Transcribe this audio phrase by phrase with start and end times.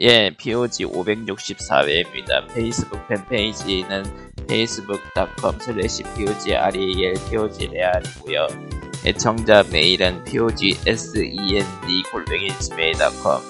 [0.00, 2.52] 예, POG 564회입니다.
[2.52, 4.02] 페이스북 팬페이지는
[4.40, 8.48] facebook.com slash POGREAL POGREAL이고요.
[9.06, 13.40] 애청자 메일은 POGSEND 골뱅이 gmail.com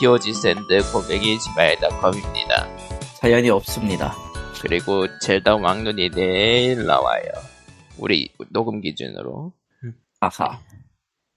[0.00, 2.68] POGSEND 골뱅이 gmail.com입니다.
[3.20, 4.16] 사연이 없습니다.
[4.60, 7.22] 그리고 젤다 왕눈이 내일 나와요.
[7.98, 9.52] 우리 녹음 기준으로.
[10.18, 10.60] 아하.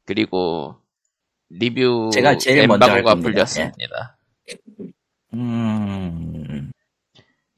[0.06, 0.76] 그리고
[1.50, 3.30] 리뷰 제가 제일 먼저 할 엠바고가 겁니다.
[3.30, 4.15] 풀렸습니다.
[5.36, 6.72] 음,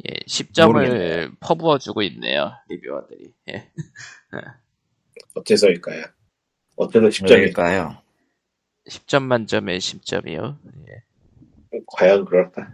[0.08, 1.32] 예, 10점을 모르겠네요.
[1.40, 3.34] 퍼부어주고 있네요, 리뷰어들이.
[3.50, 3.72] 예.
[5.36, 6.06] 어째서일까요?
[6.76, 8.02] 어쩌면 10점이 왜일까요?
[8.90, 10.58] 10점 만점에 10점이요.
[11.74, 12.68] 예, 과연 그럴까?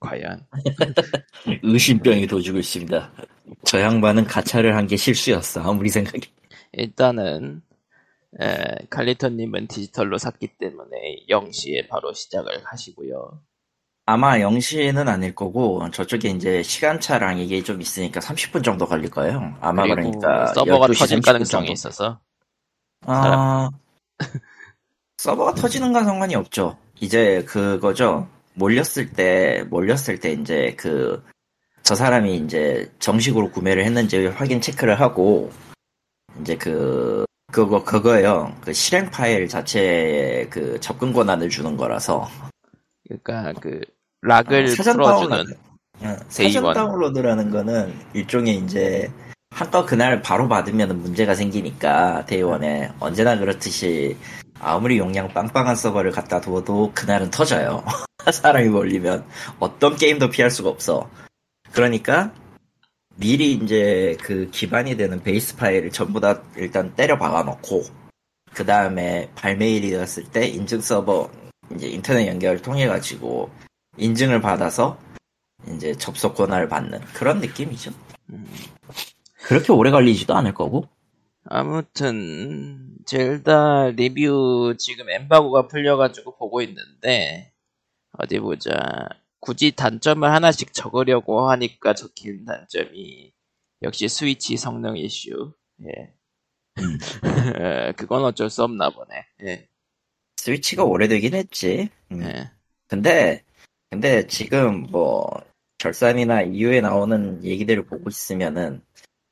[0.00, 0.46] 과연.
[1.62, 3.12] 의심병이 도지고 있습니다.
[3.64, 5.62] 저 양반은 가차를 한 게 실수였어.
[5.62, 6.20] 아무리 생각해.
[6.72, 7.62] 일단은,
[8.40, 13.40] 에, 칼리터님은 디지털로 샀기 때문에 0시에 바로 시작을 하시고요.
[14.06, 19.54] 아마 0시는 아닐 거고, 저쪽에 이제 시간차랑 이게 좀 있으니까 30분 정도 걸릴 거예요.
[19.60, 20.48] 아마 그러니까.
[20.48, 21.72] 서버가 12시 터질 30분 가능성이 정도.
[21.72, 22.20] 있어서.
[23.06, 23.70] 아,
[25.16, 26.76] 서버가 터지는 건 상관이 없죠.
[27.00, 28.28] 이제 그거죠.
[28.54, 31.22] 몰렸을 때, 몰렸을 때 이제 그,
[31.82, 35.50] 저 사람이 이제 정식으로 구매를 했는지 확인 체크를 하고,
[36.40, 38.54] 이제 그, 그거, 그거예요.
[38.60, 42.28] 그 실행 파일 자체에 그 접근 권한을 주는 거라서.
[43.06, 43.80] 그러니까 그,
[44.22, 45.54] 락을 어, 사전 풀어주는, 다운로드.
[46.02, 46.52] 응, 세이번.
[46.52, 49.10] 사전 다운로드라는 거는 일종의 이제
[49.50, 54.16] 한껏 그날 바로 받으면 문제가 생기니까 대의원에 언제나 그렇듯이
[54.58, 57.84] 아무리 용량 빵빵한 서버를 갖다 둬도 그날은 터져요.
[58.32, 59.24] 사람이 몰리면
[59.60, 61.08] 어떤 게임도 피할 수가 없어.
[61.72, 62.32] 그러니까
[63.16, 67.82] 미리 이제 그 기반이 되는 베이스 파일을 전부 다 일단 때려 박아놓고
[68.52, 71.30] 그 다음에 발매일이 되었을 때 인증 서버
[71.74, 73.50] 이제 인터넷 연결을 통해 가지고
[73.96, 74.98] 인증을 받아서
[75.68, 77.92] 이제 접속 권한을 받는 그런 느낌이죠.
[78.30, 78.46] 음,
[79.44, 80.88] 그렇게 오래 걸리지도 않을 거고.
[81.46, 87.52] 아무튼, 젤다 리뷰 지금 엠바고가 풀려가지고 보고 있는데,
[88.12, 89.08] 어디 보자.
[89.40, 93.32] 굳이 단점을 하나씩 적으려고 하니까 적힌 단점이,
[93.82, 95.52] 역시 스위치 성능 이슈.
[95.82, 96.14] 예.
[96.78, 96.98] 음.
[97.96, 99.26] 그건 어쩔 수 없나 보네.
[99.44, 99.68] 예.
[100.44, 101.88] 스위치가 오래되긴 했지.
[102.12, 102.22] 음.
[102.22, 102.50] 예.
[102.86, 103.42] 근데
[103.90, 105.26] 근데 지금 뭐
[105.78, 108.82] 결산이나 이후에 나오는 얘기들을 보고 있으면은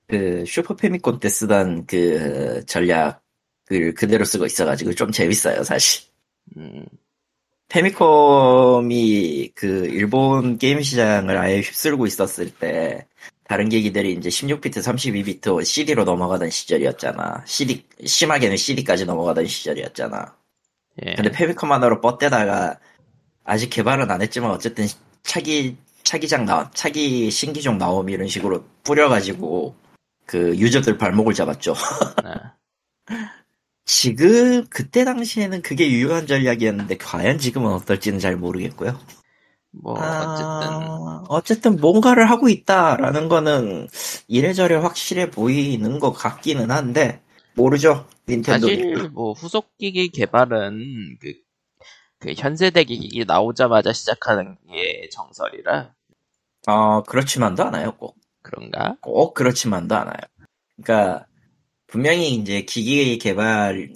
[0.07, 6.05] 그 슈퍼 패미콘 때 쓰던 그 전략을 그대로 쓰고 있어가지고 좀 재밌어요 사실.
[6.57, 6.87] 음,
[7.69, 13.07] 패미컴이 그 일본 게임 시장을 아예 휩쓸고 있었을 때
[13.45, 17.45] 다른 기기들이 이제 16비트, 32비트 CD로 넘어가던 시절이었잖아.
[17.47, 20.42] CD 심하게는 CD까지 넘어가던 시절이었잖아.
[21.05, 21.15] 예.
[21.15, 22.79] 근데 패미컴 하나로 뻗대다가
[23.45, 24.87] 아직 개발은 안 했지만 어쨌든
[25.23, 29.75] 차기 차기작 나 차기 신기종 나옴 이런 식으로 뿌려가지고
[30.27, 31.75] 그 유저들 발목을 잡았죠.
[32.25, 32.55] 아,
[33.85, 38.99] 지금 그때 당시에는 그게 유효한 전략이었는데 과연 지금은 어떨지는 잘 모르겠고요.
[39.75, 43.89] 뭐, 아, 어쨌든, 어쨌든 뭔가를 하고 있다라는 거는
[44.29, 47.23] 이래저래 확실해 보이는 것 같기는 한데
[47.55, 48.67] 모르죠 닌텐도.
[48.67, 51.35] 사실 뭐 후속 기기 개발은 그,
[52.19, 55.95] 그 현세대 기기 나오자마자 시작하는 게 정설이라
[56.67, 58.17] 어 그렇지만도 않아요 꼭.
[58.43, 58.97] 그런가?
[59.01, 60.19] 꼭 그렇지만도 않아요.
[60.77, 61.27] 그러니까
[61.87, 63.93] 분명히 이제 기기 개발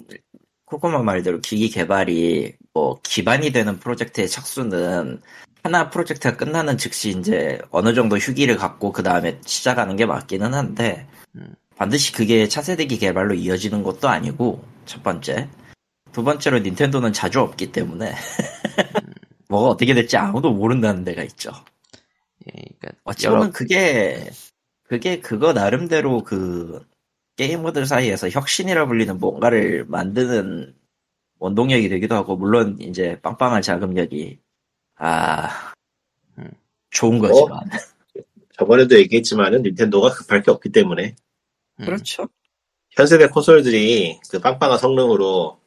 [0.65, 5.21] 코코마 말대로 기기 개발이 뭐 기반이 되는 프로젝트의 착수는
[5.63, 11.07] 하나 프로젝트가 끝나는 즉시 이제 어느 정도 휴기를 갖고 그 다음에 시작하는 게 맞기는 한데
[11.35, 11.55] 음.
[11.77, 15.47] 반드시 그게 차세대기 개발로 이어지는 것도 아니고 첫 번째
[16.11, 18.13] 두 번째로 닌텐도는 자주 없기 때문에
[19.49, 21.51] 뭐가 어떻게 될지 아무도 모른다는 데가 있죠.
[22.47, 24.29] 예, 그러니까 어찌 여러 보면 그게
[24.83, 26.83] 그게 그거 나름대로 그
[27.35, 30.73] 게이머들 사이에서 혁신이라 불리는 뭔가를 만드는
[31.39, 34.39] 원동력이 되기도 하고 물론 이제 빵빵한 자금력이
[34.95, 35.73] 아
[36.39, 36.49] 음.
[36.89, 37.59] 좋은 거지만
[38.57, 41.26] 저번에도 얘기했지만은 닌텐도가 급할 게 없기 때문에 음,
[41.85, 42.27] 그렇죠.
[42.91, 45.59] 현세대 콘솔들이 그 빵빵한 성능으로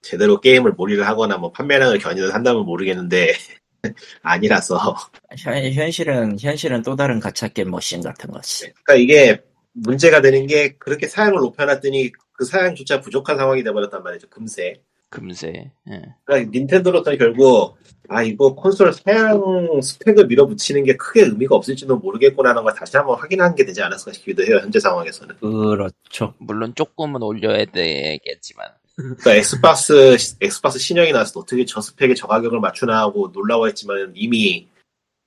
[0.00, 3.34] 제대로 게임을 몰이를 하거나 뭐 판매량을 견인을 한다면 모르겠는데
[4.22, 4.96] 아니라서
[5.38, 8.72] 현, 현실은 현실은 또 다른 가챠 게임 머신 같은 거지.
[8.84, 14.82] 그러니까 이게 문제가 되는 게 그렇게 사양을 높여놨더니 그 사양조차 부족한 상황이 돼버렸단 말이죠 금세
[15.12, 15.70] 금세.
[15.90, 16.02] 예.
[16.24, 17.76] 그러니까 닌텐도로서는 결국
[18.08, 19.40] 아 이거 콘솔 사양
[19.80, 24.42] 스펙을 밀어붙이는 게 크게 의미가 없을지도 모르겠구나라는 걸 다시 한번 확인하는 게 되지 않았을까 싶기도
[24.42, 26.34] 해요 현재 상황에서는 그렇죠.
[26.38, 28.66] 물론 조금은 올려야 되겠지만
[28.96, 34.66] 그러니까 엑스박스 엑스박스 신형이 나와서 어떻게 저 스펙에 저 가격을 맞추나 하고 놀라워했지만 이미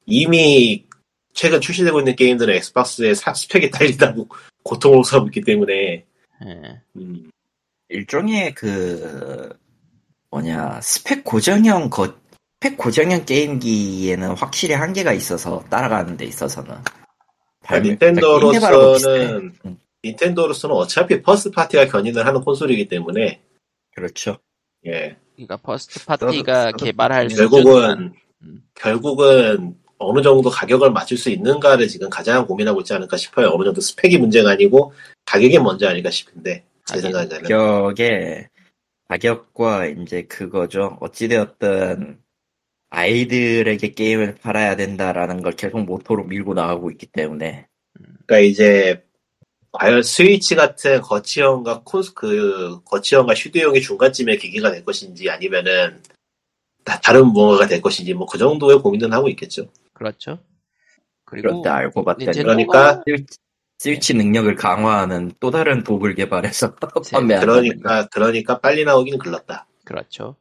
[0.06, 0.86] 이미
[1.34, 4.28] 최근 출시되고 있는 게임들은 엑스박스의 사- 스펙이 딸린다고
[4.64, 6.06] 고통을 호소하고 있기 때문에
[6.46, 6.82] 예.
[6.98, 7.30] 음,
[7.90, 9.50] 일종의 그
[10.32, 12.14] 뭐냐 스펙 고정형 거
[12.62, 16.76] 스펙 고정형 게임기에는 확실히 한계가 있어서 따라가는 데 있어서는
[17.64, 18.12] 발매- 비슷해.
[18.12, 23.42] 닌텐도로서는 음, 닌텐도로서는 어차피 first party가 견인을 하는 콘솔이기 때문에
[23.96, 24.38] 그렇죠.
[24.86, 28.14] 예 그러니까 first party가 개발할 결국은
[28.44, 28.62] 음.
[28.76, 33.50] 결국은 어느 정도 가격을 맞출 수 있는가를 지금 가장 고민하고 있지 않을까 싶어요.
[33.50, 34.94] 어느 정도 스펙이 문제가 아니고
[35.26, 37.00] 가격이 먼저 아닐까 싶은데 제.
[37.00, 38.48] 생각에는 가격에
[39.08, 40.98] 가격과 이제 그거죠.
[41.02, 42.20] 어찌되었든
[42.90, 47.68] 아이들에게 게임을 팔아야 된다라는 걸 계속 모토로 밀고 나가고 있기 때문에
[48.26, 49.04] 그러니까 이제
[49.72, 56.02] 과연 스위치 같은 거치형과 콘스 그 거치형과 휴대용의 중간쯤의 기기가 될 것인지 아니면은
[56.86, 59.70] 다 다른 무언가가 될 것인지 뭐 그 정도의 고민은 하고 있겠죠.
[59.94, 60.40] 그렇죠.
[61.26, 63.04] 그리고 그런데 알고 봤더니 그러니까
[63.78, 66.76] 스위치, 능력을 강화하는 또 다른 도구를 개발해서
[67.12, 69.68] 판매하는 그러니까 그러니까 빨리 나오긴 글렀다.
[69.84, 70.38] 그렇죠.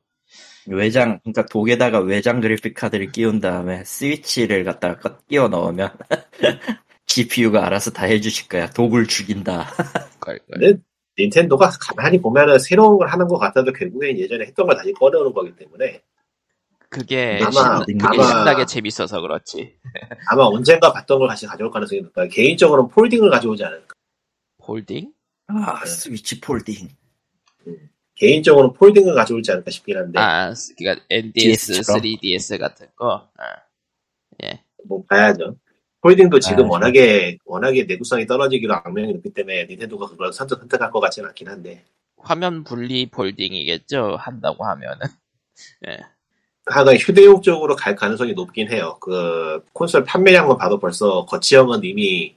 [0.67, 5.91] 외장 그러니까 독에다가 외장 그래픽 카드를 끼운 다음에 스위치를 갖다가 끼워 넣으면
[7.07, 8.71] GPU가 알아서 다 해주실 거야.
[8.71, 9.67] 독을 죽인다.
[10.51, 10.79] 근데
[11.19, 15.55] 닌텐도가 가만히 보면은 새로운 걸 하는 것 같아도 결국엔 예전에 했던 걸 다시 꺼내오는 거기
[15.55, 16.03] 때문에
[16.94, 19.76] 그게 아마- 신, 그게 아마- 신나게 재밌어서 그렇지.
[20.31, 22.29] 아마 언젠가 봤던 걸 다시 가져올 가능성이 높아요.
[22.29, 23.94] 개인적으로는 folding을 가져오지 않을까.
[24.59, 25.12] folding?
[25.49, 26.89] 아 스위치 folding.
[28.17, 32.00] 개인적으로는 folding을 가져올지 않을까 싶긴 한데 아, 그러니까 NDS, DS 처럼?
[32.00, 33.29] 3DS 같은 거.
[33.37, 33.44] 아.
[34.44, 34.62] 예.
[34.87, 35.56] 뭐 봐야죠.
[36.00, 41.00] 폴딩도 지금 아, 워낙에 워낙에 내구성이 떨어지기로 악명이 높기 때문에 닌텐도가 그걸 선택 선택할 것
[41.00, 41.82] 같지는 않긴 한데
[42.19, 44.17] 화면 분리 폴딩이겠죠.
[44.17, 45.06] 한다고 하면은.
[45.88, 45.99] 예.
[46.67, 48.97] 하나 휴대용 쪽으로 갈 가능성이 높긴 해요.
[49.01, 52.35] 그 콘솔 판매량만 봐도 벌써 거치형은 이미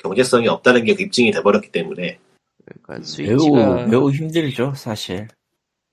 [0.00, 2.18] 경제성이 없다는 게 입증이 돼버렸기 때문에
[2.64, 5.28] 그러니까 매우 스위치가 매우 힘들죠 사실.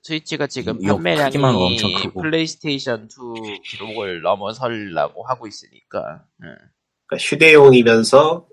[0.02, 2.22] 스위치가 지금 요 판매량이 엄청 크고.
[2.22, 6.24] 플레이스테이션 2 기록을 넘어설라고 하고 있으니까.
[6.42, 6.46] 예.
[7.06, 8.46] 그러니까 휴대용이면서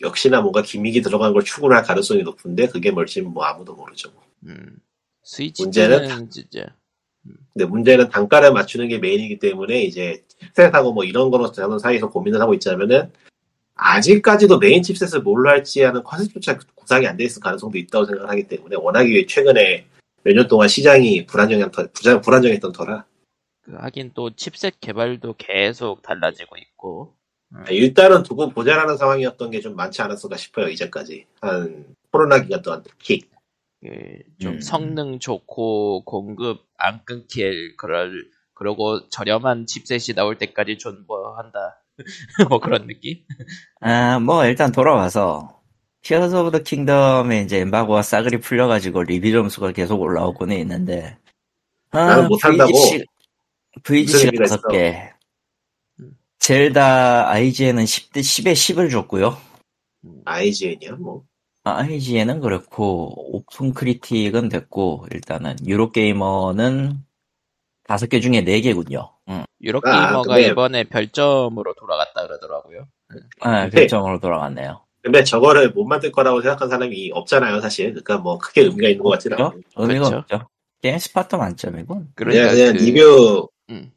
[0.00, 4.10] 역시나 뭔가 기믹이 들어간 걸 추구를 할 가능성이 높은데 그게 뭘지는 뭐 아무도 모르죠.
[4.46, 4.78] 음.
[5.22, 6.74] 스위치 문제는 진짜
[7.52, 10.24] 근데 문제는 단가를 맞추는 게 메인이기 때문에 이제
[10.54, 13.12] chipset하고 뭐 이런 거로 저는 사이에서 고민을 하고 있자면은
[13.74, 18.76] 아직까지도 메인 chipset을 뭘로 할지 하는 컨셉조차 구상이 안 돼 있을 가능성도 있다고 생각하기 때문에
[18.76, 19.86] 워낙에 최근에
[20.24, 23.04] 몇 년 동안 시장이 불안정한 터, 불안, 불안정했던 터라
[23.62, 27.14] 그 하긴 또 칩셋 개발도 계속 달라지고 있고.
[27.70, 33.20] 일단은 두고 보자라는 상황이었던 게 좀 많지 않았을까 싶어요 이제까지 한 코로나 기간 동안 특히
[33.80, 34.60] 그좀 음.
[34.62, 38.12] 성능 좋고 공급 안 끊길 그럴
[38.54, 41.82] 그러고 저렴한 칩셋이 나올 때까지 존버한다.
[42.48, 43.18] 뭐 그런 느낌?
[43.80, 45.60] 아, 뭐, 일단 돌아와서,
[46.02, 51.18] 티어스 오브 더 킹덤에 이제 엠바고가 싸그리 풀려가지고 리뷰 점수가 계속 올라오고는 있는데,
[51.90, 52.72] 아, 나는 못한다고?
[52.72, 53.04] VGC,
[53.82, 54.68] VGC가 의미가 다섯 있어?
[54.68, 55.12] 개.
[56.00, 56.12] 음.
[56.38, 59.36] 젤다 IGN은 10대, 10에 10을 줬고요.
[60.24, 61.24] IGN이야 뭐
[61.64, 66.94] 아, IGN은 그렇고, 오픈 크리틱은 됐고, 일단은, 유로게이머는
[67.84, 69.12] 다섯 개 중에 네 개군요.
[69.28, 69.44] 음.
[69.60, 72.86] 유럽 아, 게이머가 근데- 이번에 별점으로 돌아갔다 그러더라고요.
[73.40, 74.80] 아, 근데- 결정으로 돌아갔네요.
[75.02, 79.10] 근데 저거를 못 만들 거라고 생각한 사람이 없잖아요 사실 그러니까 뭐 크게 의미가 있는 것
[79.10, 79.36] 같지는?
[79.40, 80.16] 않고 의미가 그렇죠.
[80.18, 80.48] 없죠.
[80.80, 82.12] 게임 스팟도 만점이군.
[82.14, 83.92] 그러니까 그냥, 그냥 그- 리뷰 음.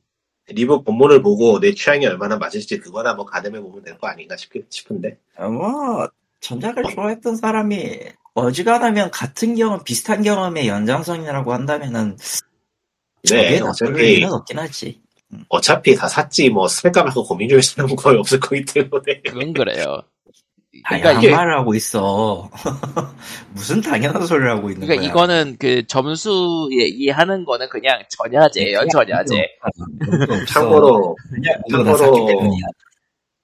[0.47, 5.17] 리뷰 본문을 보고 내 취향이 얼마나 맞을지 그거나 뭐 가늠해 보면 될거 아닌가 싶, 싶은데
[5.37, 6.07] 어, 뭐
[6.41, 7.99] 전작을 좋아했던 사람이
[8.33, 12.17] 어지간하면 같은 경험, 비슷한 경험의 연장선이라고 한다면은
[13.29, 15.01] 네 어차피 없긴 하지.
[15.49, 20.01] 어차피 다 샀지 뭐 스펙 까먹고 고민 중에 쓰는 거의 없을 거기 때문에 그건 그래요.
[20.83, 22.49] 당연한 그러니까 이게 말을 하고 있어.
[23.53, 25.09] 무슨 당연한 소리를 하고 있는 그러니까 거야.
[25.09, 29.47] 이거는 그 점수 얘기하는 거는 그냥 전야제예요, 전야제.
[30.49, 32.59] 참고로 그냥 참고로-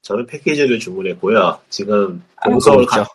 [0.02, 1.60] 저는 패키지를 주문했고요.
[1.70, 2.86] 지금 아, 동서울.
[2.86, 3.06] 가,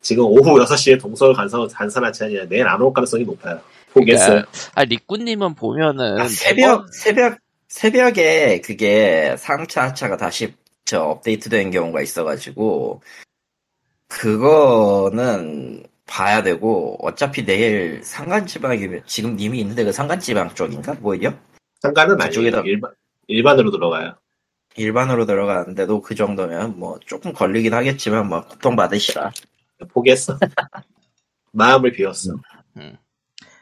[0.00, 3.60] 지금 오후 6시에 동서울 간서 간선하차니 내일 안 올 가능성이 높아요.
[3.92, 4.28] 포기했어요.
[4.42, 7.38] 그러니까, 아 리꾸님은 보면은 아, 새벽 새벽
[7.68, 10.54] 새벽에 그게 3차 하차가 다시
[10.84, 13.02] 저 업데이트 된 경우가 있어가지고
[14.08, 20.94] 그거는 봐야 되고 어차피 내일 상간지방이 지금 님이 있는데 그 상간지방 쪽인가?
[21.00, 21.32] 뭐요?
[21.80, 22.62] 상관은 아니에요.
[22.64, 22.92] 일반,
[23.26, 24.14] 일반으로 들어가요
[24.76, 29.32] 일반으로 들어가는데도 그 정도면 뭐 조금 걸리긴 하겠지만 뭐 고통 받으시라.
[29.88, 30.38] 포기했어
[31.52, 32.32] 마음을 비웠어
[32.76, 32.96] 음.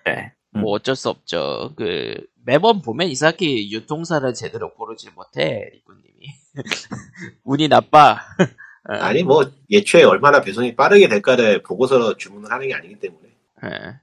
[0.05, 0.33] 네.
[0.51, 1.73] 뭐 어쩔 수 없죠.
[1.77, 2.15] 그
[2.45, 6.27] 매번 보면 이상하게 유통사를 제대로 고르지 못해 리꾸님이
[7.45, 8.21] 운이 나빠.
[8.89, 13.29] 어, 아니 뭐 예초에 얼마나 배송이 빠르게 될까를 보고서 주문을 하는 게 아니기 때문에
[13.65, 14.01] 예.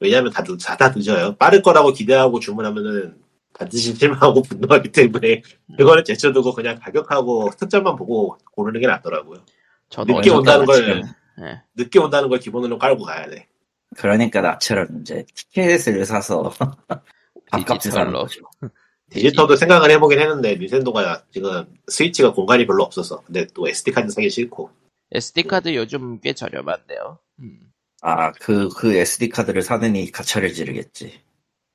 [0.00, 1.36] 왜냐하면 다, 늦, 다 늦어요.
[1.36, 3.16] 빠를 거라고 기대하고 주문하면은
[3.58, 5.42] 반드시 실망하고 분노하기 때문에
[5.76, 9.40] 그거는 제쳐두고 그냥 가격하고 특점만 보고 고르는 게 낫더라고요.
[9.88, 11.02] 저도 늦게 온다는 걸 지금.
[11.40, 11.62] 예.
[11.74, 13.48] 늦게 온다는 걸 기본으로 깔고 가야 돼.
[13.96, 16.52] 그러니까 나처럼 이제 티켓을 사서
[17.50, 18.12] 밥값을 사는.
[18.12, 18.42] 거죠.
[19.10, 24.28] 디지털도 생각을 해보긴 했는데 닌텐도가 지금 스위치가 공간이 별로 없어서 근데 또 SD 카드 사기
[24.28, 24.70] 싫고
[25.12, 27.18] SD 카드 요즘 꽤 저렴한데요.
[27.38, 27.72] 음,
[28.02, 31.20] 아, 그, 그 SD 카드를 사느니 가차를 지르겠지.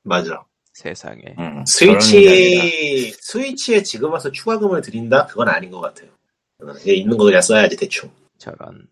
[0.03, 0.43] 맞아.
[0.73, 1.21] 세상에.
[1.37, 5.27] 음, 스위치 스위치에 지금 와서 추가금을 드린다?
[5.27, 6.09] 그건 아닌 것 같아요.
[6.57, 8.11] 그냥 있는 거 그냥 써야지 대충.
[8.37, 8.87] 저런.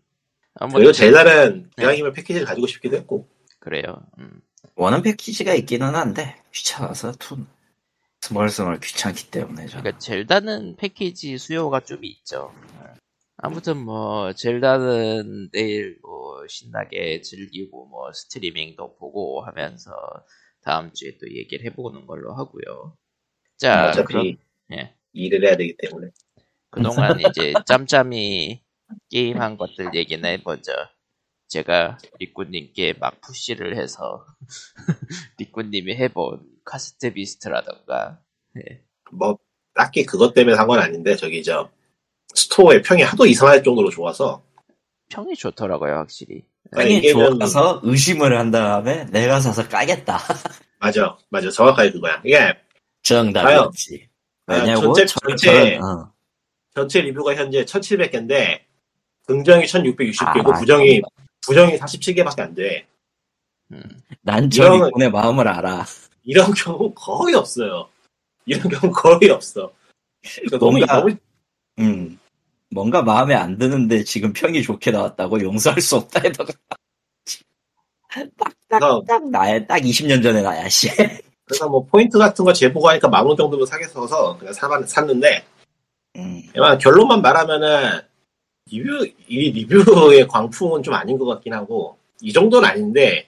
[0.72, 1.82] 그리고 젤다는 네.
[1.82, 3.28] 기왕이면 패키지를 가지고 싶기도 했고
[3.60, 4.02] 그래요.
[4.18, 4.40] 음.
[4.76, 7.36] 원은 패키지가 있기는 한데, 귀찮아서 투,
[8.20, 9.82] 스멀스멀 귀찮기 때문에 저는.
[9.82, 12.52] 그러니까 젤다는 패키지 수요가 좀 있죠.
[12.78, 12.94] 어.
[13.36, 19.90] 아무튼 뭐 젤다는 내일 뭐 신나게 즐기고 뭐 스트리밍도 보고 하면서
[20.62, 22.96] 다음 주에 또 얘기를 해보는 걸로 하고요.
[23.56, 24.36] 자, 어차피 그럼
[24.72, 24.94] 예.
[25.12, 26.10] 일을 해야 되기 때문에
[26.70, 28.62] 그동안 이제 짬짬이
[29.10, 30.72] 게임한 것들 얘기나 해보죠.
[31.48, 34.24] 제가 리꾸님께 막 push를 해서
[35.38, 38.22] 리꾸님이 해본 카세트 비스트라던가
[38.56, 38.84] 예.
[39.12, 39.38] 뭐
[39.74, 41.70] 딱히 그것 때문에 산건 아닌데 저기 저
[42.34, 44.44] 스토어의 평이 하도 이상할 정도로 좋아서
[45.08, 46.44] 평이 좋더라고요 확실히.
[46.76, 50.18] 평이 이게 좀- 좋아서 의심을 한 다음에 내가 사서 까겠다.
[50.78, 52.54] 맞아 맞아 정확하게 그거야 이게
[53.02, 54.08] 정답이었지.
[54.46, 54.80] 과연 왜냐고?
[54.94, 56.12] 전체- 저- 전체- 어.
[56.74, 58.60] 전체 리뷰가 현재 1700개인데
[59.26, 61.02] 긍정이 1660개고 아, 부정이
[61.46, 62.86] 부정이 47개밖에 안 돼
[63.72, 63.82] 음.
[64.22, 65.84] 난저 리본의 마음을 알아.
[66.24, 67.88] 이런 경우 거의 없어요
[68.46, 69.72] 이런 경우 거의 없어
[70.22, 71.16] 그러니까 너무 너무
[71.78, 72.18] 음.
[72.70, 76.52] 뭔가 마음에 안 드는데 지금 평이 좋게 나왔다고 용서할 수 없다 해다가
[78.68, 80.88] 그래서, 딱 나야 딱 20년 전에 나야 씨.
[81.44, 85.44] 그래서 뭐 포인트 같은 거 재보고 하니까 만 원 정도면 사겠어서 그냥 사봤, 샀는데
[86.16, 86.42] 음.
[86.80, 88.00] 결론만 말하면은
[88.70, 93.26] 리뷰 이 리뷰의 광풍은 좀 아닌 것 같긴 하고 이 정도는 아닌데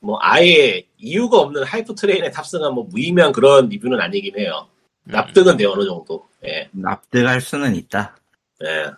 [0.00, 4.66] 뭐 아예 이유가 없는 hype train에 탑승한 뭐 무의미한 그런 리뷰는 아니긴 해요.
[5.04, 5.12] 음.
[5.12, 6.26] 납득은 돼요 어느 정도.
[6.44, 8.16] 예, 납득할 수는 있다.
[8.64, 8.90] 예.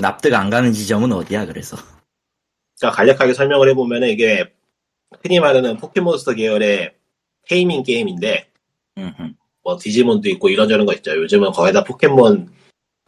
[0.00, 1.76] 납득 안 가는 지점은 어디야 그래서.
[2.76, 4.52] 자 간략하게 설명을 해보면은 이게
[5.22, 6.94] 흔히 말하는 포켓몬스터 계열의
[7.48, 8.50] taming 게임인데
[8.98, 9.34] 음, 음.
[9.62, 11.16] 뭐 디지몬도 있고 이런저런 거 있죠.
[11.16, 12.50] 요즘은 거의 다 포켓몬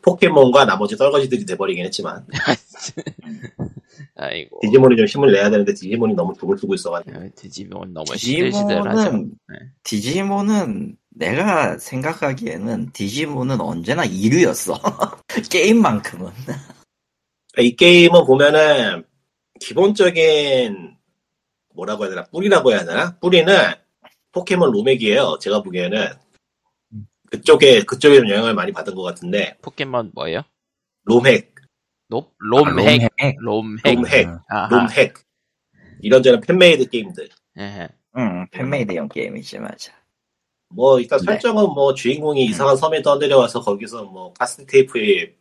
[0.03, 2.27] 포켓몬과 나머지 떨거지들이 돼버리긴 했지만
[4.17, 4.61] 아이고.
[4.63, 8.91] 디지몬이 좀 힘을 내야 되는데 디지몬이 너무 죽을 쓰고 있어가지고 어, 디지몬 너무 시들시들하죠.
[8.91, 9.59] 디지몬은 네.
[9.83, 14.79] 디지몬은 내가 생각하기에는 디지몬은 언제나 2류였어.
[15.51, 16.33] 게임만큼은.
[17.59, 19.05] 이 게임은 보면은
[19.61, 20.97] 기본적인
[21.75, 23.55] 뭐라고 해야 되나 뿌리라고 해야 되나 뿌리는
[24.33, 25.39] 포켓몬 ROM hack이에요.
[25.41, 26.09] 제가 보기에는
[27.31, 30.43] 그쪽에 그쪽에 좀 영향을 많이 받은 것 같은데 포켓몬 뭐예요?
[31.05, 31.55] ROM hack,
[32.09, 33.95] ROM ROM hack 아, ROM hack.
[33.95, 34.27] ROM hack.
[34.71, 35.15] ROM hack
[36.01, 37.29] 이런저런 fan-made 게임들.
[37.59, 37.89] 예.
[38.17, 39.93] 응, fan-made형 게임이지 맞아.
[40.71, 41.25] 뭐 일단 네.
[41.25, 45.35] 설정은 뭐 주인공이 이상한 섬에 떠내려와서 거기서 뭐 카스테이프에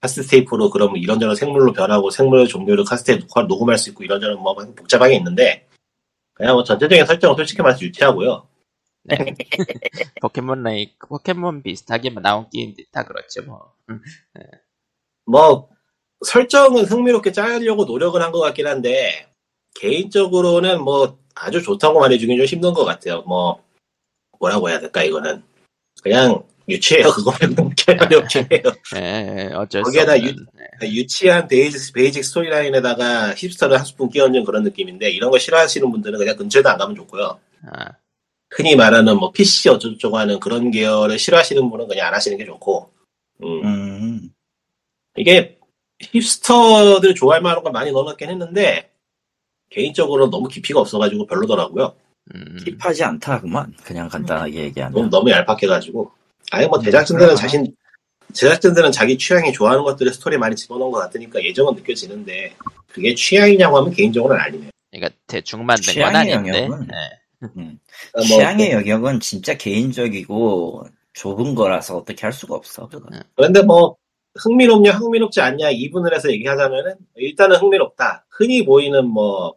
[0.00, 5.66] 카스테이프로 그럼 이런저런 생물로 변하고 생물 종류를 카스테이프 녹음할 수 있고 이런저런 뭐 복잡하게 있는데
[6.34, 8.46] 그냥 뭐 전체적인 설정은 솔직히 말해서 유치하고요.
[9.04, 9.16] 네.
[10.20, 13.72] 포켓몬 라이 포켓몬 비슷하게 나온 게임들 다 그렇죠 뭐.
[13.88, 14.00] 음.
[15.26, 15.68] 뭐
[16.24, 19.28] 설정은 흥미롭게 짜려고 노력을 한 것 같긴 한데
[19.74, 23.22] 개인적으로는 뭐 아주 좋다고 말해주긴 좀 힘든 것 같아요.
[23.22, 23.62] 뭐
[24.40, 25.42] 뭐라고 해야 될까 이거는
[26.02, 27.10] 그냥 유치해요.
[27.10, 28.62] 그거 말고는 개념이 없긴 해요.
[28.96, 30.18] 예, 어쩔 수 거기에다.
[30.20, 30.34] 유-
[30.80, 30.92] 네.
[30.92, 36.36] 유치한 basic, basic storyline에다가 hipster를 한 스푼 끼얹은 그런 느낌인데 이런 거 싫어하시는 분들은 그냥
[36.36, 37.38] 근처에도 안 가면 좋고요.
[37.72, 37.92] 아,
[38.50, 42.90] 흔히 말하는 뭐 PC 어쩌고저쩌고 하는 그런 계열을 싫어하시는 분은 그냥 안 하시는 게 좋고
[43.42, 43.64] 음.
[43.64, 44.30] 음,
[45.16, 45.55] 이게
[46.00, 48.90] 힙스터들 좋아할 만한 걸 많이 넣어놨긴 했는데
[49.70, 51.94] 개인적으로 너무 깊이가 없어가지고 별로더라고요.
[52.34, 53.72] 음, 힙하지 않다, 그만.
[53.84, 54.92] 그냥 간단하게 얘기하면.
[54.92, 56.10] 너무, 너무 얄팍해가지고
[56.50, 57.40] 아예 뭐 제작진들은 그렇구나.
[57.40, 57.74] 자신
[58.32, 62.54] 제작진들은 자기 취향이 좋아하는 것들을 스토리 많이 집어넣은 것 같으니까 예정은 느껴지는데
[62.88, 64.70] 그게 취향이냐고 하면 개인적으로는 아니네요.
[64.90, 66.62] 그러니까 대충 만든 건 취향의 아닌데.
[66.64, 67.46] 영역은 예.
[67.46, 67.78] 음.
[68.12, 72.88] 그러니까 뭐 취향의 영역은 진짜 개인적이고 좁은 거라서 어떻게 할 수가 없어.
[72.88, 73.22] 그건.
[73.36, 73.96] 그런데 뭐
[74.38, 78.26] 흥미롭냐 흥미롭지 않냐 이분을 해서 얘기하자면은 일단은 흥미롭다.
[78.30, 79.56] 흔히 보이는 뭐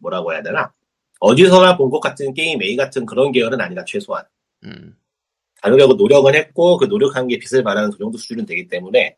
[0.00, 0.72] 뭐라고 해야 되나
[1.20, 4.24] 어디서나 본 것 같은 게임 A 같은 그런 계열은 아니다 최소한
[4.64, 4.96] 음,
[5.62, 9.16] 다르려고 노력은 했고 그 노력한 게 빛을 발하는 그 정도 수준은 되기 때문에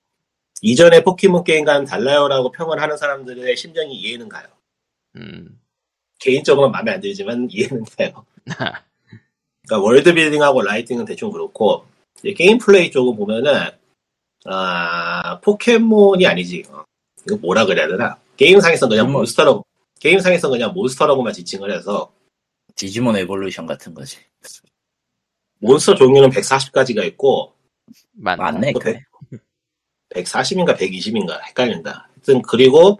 [0.62, 4.48] 이전의 포켓몬 게임과는 달라요라고 평을 하는 사람들의 심정이 이해는 가요.
[5.16, 5.58] 음,
[6.20, 8.24] 개인적으로는 마음에 안 들지만 이해는 가요.
[9.66, 11.84] 그러니까 world building하고 writing은 대충 그렇고
[12.36, 13.70] gameplay 쪽을 보면은
[14.46, 16.84] 아 포켓몬이 아니지 어,
[17.26, 19.12] 이거 뭐라 그래야 되나 게임상에서 그냥 음.
[19.12, 19.64] 몬스터라고
[20.00, 22.12] 게임상에서 그냥 몬스터라고만 지칭을 해서
[22.74, 24.18] 디지몬 에볼루션 같은 거지.
[25.58, 27.52] 몬스터 종류는 140가지가 있고?
[28.12, 29.04] 맞네, 뭐, 그래.
[30.14, 32.08] 140인가 120인가 헷갈린다.
[32.14, 32.98] 하여튼 그리고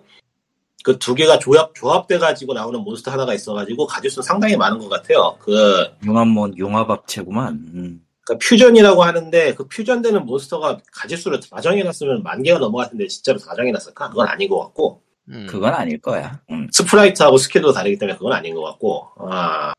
[0.83, 5.37] 그 두 개가 조합 조합돼 가지고 나오는 몬스터 하나가 있어가지고 가짓수는 상당히 많은 것 같아요.
[5.41, 7.55] 그 용암몬 용화밥체구만.
[7.75, 8.07] 음.
[8.31, 14.11] 그러니까 퓨전이라고 하는데 그 퓨전되는 몬스터가 가짓수를 다 정해놨으면 만 개가 넘어갔는데 진짜로 다 정해놨을까?
[14.11, 16.41] 그건 아닌 것 같고 음, 그건 아닐 거야.
[16.51, 16.69] 음.
[16.73, 19.73] 스프라이트하고 스킬도 다르기 때문에 그건 아닌 것 같고 아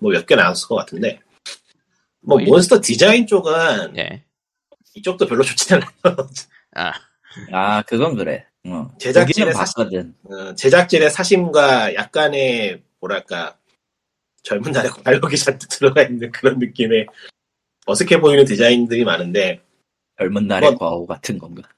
[0.00, 1.20] 뭐 몇 개 나왔을 것 같은데
[2.22, 4.24] 뭐뭐 일- 몬스터 디자인 쪽은 예.
[4.94, 5.90] 이쪽도 별로 좋지 않아요.
[6.76, 6.92] 아,
[7.52, 8.46] 아, 그건 그래.
[8.66, 8.88] 어.
[8.98, 10.14] 제작진의 봤거든.
[10.24, 13.56] 어, 제작진의 사심과 약간의 뭐랄까
[14.44, 17.06] 젊은 날의 과욕이 잔뜩 들어가 있는 그런 느낌의
[17.88, 19.62] 어색해 보이는 디자인들이 많은데
[20.18, 21.68] 젊은 날의 뭐- 과오 같은 건가.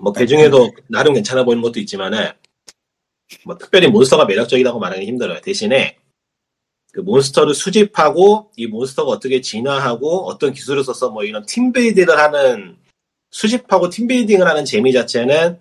[0.00, 2.30] 뭐 그 중에도 나름 괜찮아 보이는 것도 있지만은
[3.44, 5.40] 뭐 특별히 몬스터가 매력적이라고 말하기 힘들어요.
[5.40, 5.98] 대신에
[6.92, 12.76] 그 몬스터를 수집하고 이 몬스터가 어떻게 진화하고 어떤 기술을 써서 뭐 이런 팀빌딩을 하는
[13.30, 15.60] 수집하고 팀빌딩을 하는 재미 자체는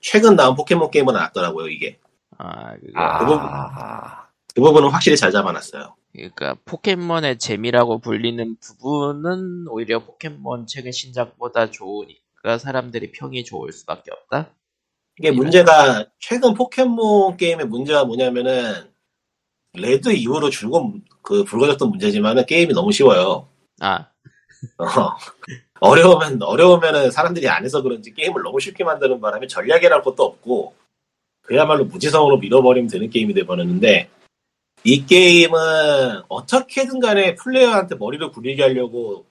[0.00, 1.68] 최근 나온 포켓몬 게임은 나왔더라고요.
[1.68, 1.98] 이게
[2.94, 5.94] 아, 그거, 아, 그 부분은 확실히 잘 잡아놨어요.
[6.16, 14.50] 그러니까 포켓몬의 재미라고 불리는 부분은 오히려 포켓몬 최근 신작보다 좋으니까 사람들이 평이 좋을 수밖에 없다.
[15.18, 18.90] 이게 문제가 최근 포켓몬 게임의 문제가 뭐냐면은
[19.74, 23.48] 레드 이후로 줄곧 그 불거졌던 문제지만은 게임이 너무 쉬워요.
[23.80, 24.08] 아,
[24.78, 25.16] 어,
[25.80, 30.74] 어려우면 어려우면은 사람들이 안 해서 그런지 게임을 너무 쉽게 만드는 바람에 전략이랄 것도 없고
[31.42, 34.08] 그야말로 무지성으로 밀어버리면 되는 게임이 돼버렸는데
[34.86, 35.58] 이 게임은
[36.28, 39.26] 어떻게든 간에 플레이어한테 머리를 굴리게 하려고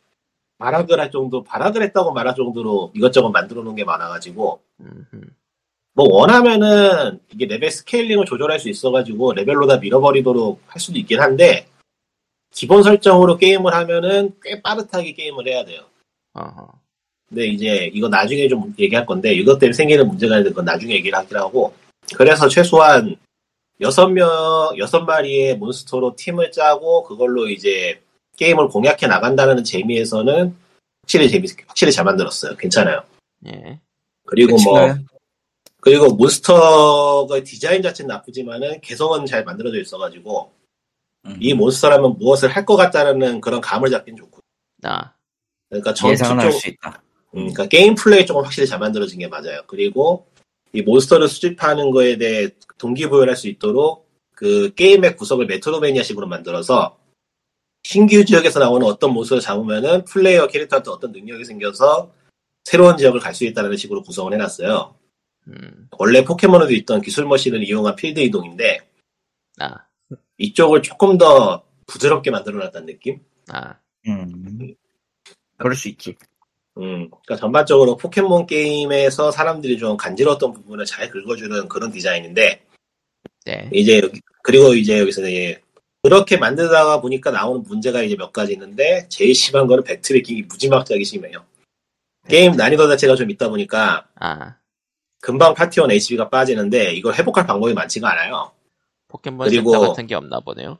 [0.58, 4.62] 발악을 할 정도 발악을 했다고 말할 정도로 이것저것 만들어 놓은 게 많아가지고.
[5.94, 11.68] 뭐 원하면은 이게 level scaling을 조절할 수 있어가지고 레벨로 다 밀어버리도록 할 수도 있긴 한데
[12.52, 15.84] 기본 설정으로 게임을 하면은 꽤 빠듯하게 게임을 해야 돼요.
[16.34, 16.68] 어허.
[17.30, 21.18] 근데 이제 이거 나중에 좀 얘기할 건데 이것 때문에 생기는 문제가 있는데 그건 나중에 얘기를
[21.18, 21.74] 하기로 하고
[22.14, 23.16] 그래서 최소한
[23.82, 24.30] 여섯 명
[24.78, 28.02] 여섯 마리의 몬스터로 팀을 짜고 그걸로 이제
[28.38, 30.56] 게임을 공략해 나간다는 재미에서는
[31.02, 32.56] 확실히 재미 확실히 잘 만들었어요.
[32.58, 33.04] 괜찮아요.
[33.48, 33.80] 예.
[34.26, 35.06] 그리고 뭐 끝인가요?
[35.82, 40.52] 그리고 몬스터가 디자인 자체는 나쁘지만은 개성은 잘 만들어져 있어가지고
[41.26, 41.38] 음.
[41.40, 44.40] 이 몬스터라면 무엇을 할 것 같다라는 그런 감을 잡긴 좋고
[44.84, 45.12] 아,
[45.70, 47.02] 그러니까 전투 예상은 할 수 있다.
[47.36, 49.62] 음, 그러니까 게임 플레이 쪽은 확실히 잘 만들어진 게 맞아요.
[49.68, 50.26] 그리고
[50.76, 57.00] 이 몬스터를 수집하는 거에 대해 동기부여할 수 있도록 그 게임의 구성을 metroidvania식으로 만들어서
[57.84, 62.12] 신규 지역에서 나오는 어떤 몬스터를 잡으면은 플레이어 캐릭터한테 어떤 능력이 생겨서
[62.66, 64.96] 새로운 지역을 갈 수 있다는 식으로 구성을 해놨어요.
[65.48, 68.80] 음, 원래 포켓몬에도 있던 기술 머신을 이용한 필드 이동인데
[69.60, 69.86] 아,
[70.38, 73.22] 이쪽을 조금 더 부드럽게 만들어놨다는 느낌?
[73.50, 73.76] 아,
[74.08, 74.74] 음.
[75.58, 76.18] 그럴 수 있지.
[76.78, 82.64] 음, 그러니까 전반적으로 포켓몬 게임에서 사람들이 좀 간지러웠던 부분을 잘 긁어주는 그런 디자인인데
[83.46, 83.70] 네.
[83.72, 85.62] 이제 여기- 그리고 이제 여기서 이제
[86.04, 91.46] 그렇게 만들다가 보니까 나오는 문제가 이제 몇 가지 있는데 제일 심한 거는 백트래킹이 무지막지하게 심해요.
[92.28, 94.56] 게임 난이도 자체가 좀 있다 보니까 아,
[95.22, 98.52] 금방 파티원 HP가 빠지는데 이걸 회복할 방법이 많지가 않아요.
[99.08, 100.78] 포켓몬 그리고- 센터 같은 게 없나 보네요.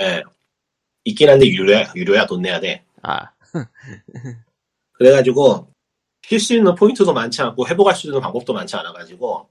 [0.00, 0.22] 예.
[1.04, 2.84] 있긴 한데 유료야, 유료야 돈 내야 돼.
[3.02, 3.30] 아,
[4.98, 5.68] 그래가지고
[6.22, 9.48] 쉴 수 있는 포인트도 많지 않고 회복할 수 있는 방법도 많지 않아가지고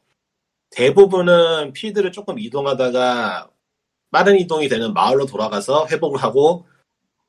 [0.71, 3.49] 대부분은 필드를 조금 이동하다가
[4.11, 6.65] 빠른 이동이 되는 마을로 돌아가서 회복을 하고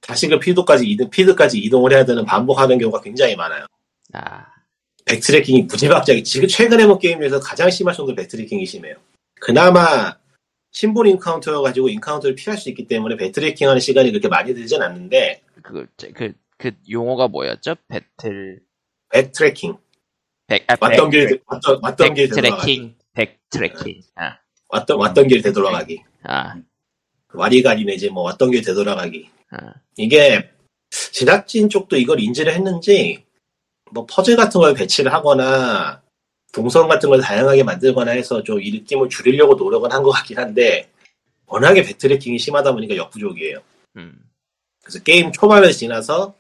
[0.00, 3.66] 다시 그 필드까지 이동, 필드까지 이동을 해야 되는 반복하는 경우가 굉장히 많아요.
[4.12, 4.46] 아,
[5.06, 8.96] backtracking이 무지막지하게 지금 최근에 본 게임 중에서 가장 심할 정도로 backtracking이 심해요.
[9.40, 10.16] 그나마
[10.72, 16.32] symbol encounter여가지고 encounter를 피할 수 있기 때문에 backtracking하는 시간이 그렇게 많이 들진 않는데 그, 그,
[16.58, 17.76] 그 용어가 뭐였죠?
[17.88, 18.60] 배틀,
[19.10, 19.76] backtracking
[20.48, 24.00] 백, 아, 왔던 백, 길 왔던 왔던 길 되돌아가기 backtracking.
[24.16, 26.54] 아, 왔던 왔던 길 되돌아가기 아,
[27.32, 30.50] 와리가리 내지 뭐 왔던 길 되돌아가기 아, 이게
[30.90, 33.24] 제작진 쪽도 이걸 인지를 했는지
[33.92, 36.02] 뭐 퍼즐 같은 걸 배치를 하거나
[36.52, 40.90] 동선 같은 걸 다양하게 만들거나 해서 좀 이 느낌을 줄이려고 노력은 한것 같긴 한데
[41.46, 43.58] 워낙에 backtracking이 심하다 보니까 역부족이에요.
[43.96, 44.18] 음.
[44.82, 46.34] 그래서 게임 초반을 지나서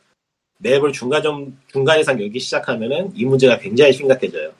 [0.58, 4.52] 맵을 중간 좀 중간 이상 열기 시작하면은 이 문제가 굉장히 심각해져요.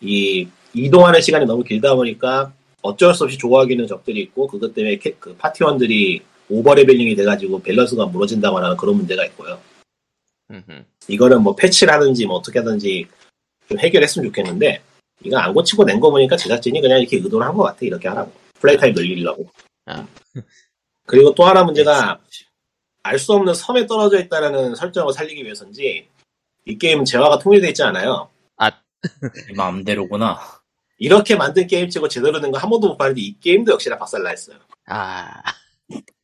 [0.00, 5.14] 이 이동하는 시간이 너무 길다 보니까 어쩔 수 없이 쫓아오는 적들이 있고 그것 때문에 캐-
[5.18, 9.58] 그 파티원들이 overleveling이 돼가지고 밸런스가 무너진다거나 하는 그런 문제가 있고요.
[10.50, 10.84] 음흠.
[11.08, 13.06] 이거는 뭐 패치라든지 뭐 어떻게 하든지
[13.68, 14.82] 좀 해결했으면 좋겠는데
[15.24, 18.30] 이거 안 고치고 낸 거 보니까 제작진이 그냥 이렇게 의도를 한 것 같아 이렇게 하라고
[18.60, 19.48] play time 늘리려고.
[19.86, 20.06] 아.
[21.06, 22.18] 그리고 또 하나 문제가
[23.04, 26.08] 알 수 없는 섬에 떨어져 있다는 설정을 살리기 위해서인지
[26.64, 28.28] 이 게임은 재화가 통일되어 있지 않아요.
[28.58, 30.40] 네 마음대로구나.
[30.96, 34.32] 이렇게 만든 게임 치고 제대로 된 거 한 번도 못 봤는데 이 게임도 역시나 박살나
[34.32, 34.56] 있어요.
[34.86, 35.42] 아,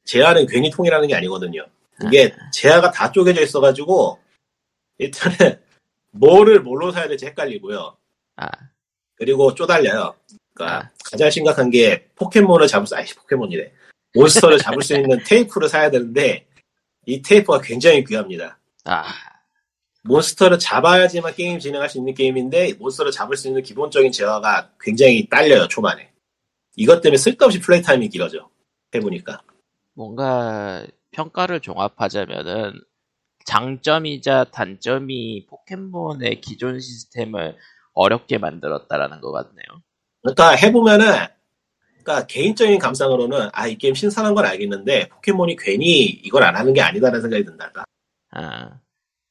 [0.06, 1.66] 재화는 괜히 통일하는 게 아니거든요.
[2.06, 4.18] 이게 재화가 다 쪼개져 있어가지고
[4.96, 5.60] 일단은
[6.12, 7.94] 뭐를 뭘로 사야 될지 헷갈리고요.
[8.36, 8.48] 아,
[9.16, 10.14] 그리고 쪼달려요.
[10.54, 10.90] 그러니까 아.
[11.04, 13.70] 가장 심각한 게 포켓몬을 잡을 수, 아이씨 포켓몬이래.
[14.14, 16.46] 몬스터를 잡을 수 있는 테이프를 사야 되는데
[17.10, 18.58] 이 테이프가 굉장히 귀합니다.
[18.84, 19.04] 아,
[20.04, 25.68] 몬스터를 잡아야지만 게임 진행할 수 있는 게임인데 몬스터를 잡을 수 있는 기본적인 재화가 굉장히 딸려요
[25.68, 26.10] 초반에.
[26.76, 28.48] 이것 때문에 쓸데없이 play time이 길어져.
[28.94, 29.42] 해보니까.
[29.94, 32.80] 뭔가 평가를 종합하자면은
[33.44, 37.56] 장점이자 단점이 포켓몬의 기존 시스템을
[37.92, 39.82] 어렵게 만들었다라는 것 같네요.
[40.22, 41.06] 그러니까 해보면은
[42.02, 46.80] 그러니까 개인적인 감상으로는 아 이 게임 신선한 건 알겠는데 포켓몬이 괜히 이걸 안 하는 게
[46.80, 47.84] 아니다라는 생각이 든달까.
[48.32, 48.80] 아,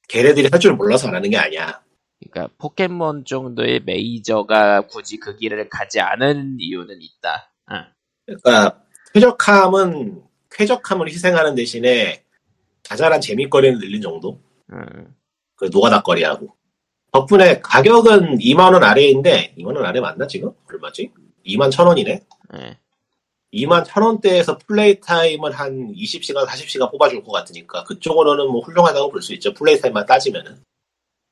[0.07, 1.81] 걔네들이 할 줄 몰라서 안 하는 게 아니야.
[2.19, 7.51] 그러니까 포켓몬 정도의 메이저가 굳이 그 길을 가지 않은 이유는 있다.
[7.67, 7.87] 아,
[8.25, 8.81] 그러니까
[9.13, 12.23] 쾌적함은 쾌적함을 희생하는 대신에
[12.83, 14.41] 자잘한 재미거리를 늘린 정도.
[14.73, 15.15] 음,
[15.55, 16.55] 그 노가다거리하고.
[17.11, 20.51] 덕분에 가격은 2만 원 아래인데 2만 원 아래 맞나 지금?
[20.71, 21.11] 얼마지?
[21.45, 22.21] 2만 천 원이네.
[22.55, 22.77] 예.
[23.53, 29.21] 2만 천 원대에서 play time을 한 20시간, 40시간 뽑아줄 것 같으니까 그쪽으로는 뭐 훌륭하다고 볼
[29.21, 29.53] 수 있죠.
[29.53, 30.61] play time만 따지면은.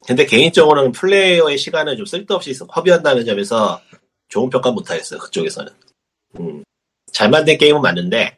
[0.05, 3.81] 근데 개인적으로는 플레이어의 시간을 좀 쓸데없이 허비한다는 점에서
[4.29, 5.19] 좋은 평가 못하겠어요.
[5.19, 5.71] 그쪽에서는.
[6.39, 6.63] 음.
[7.11, 8.37] 잘 만든 게임은 맞는데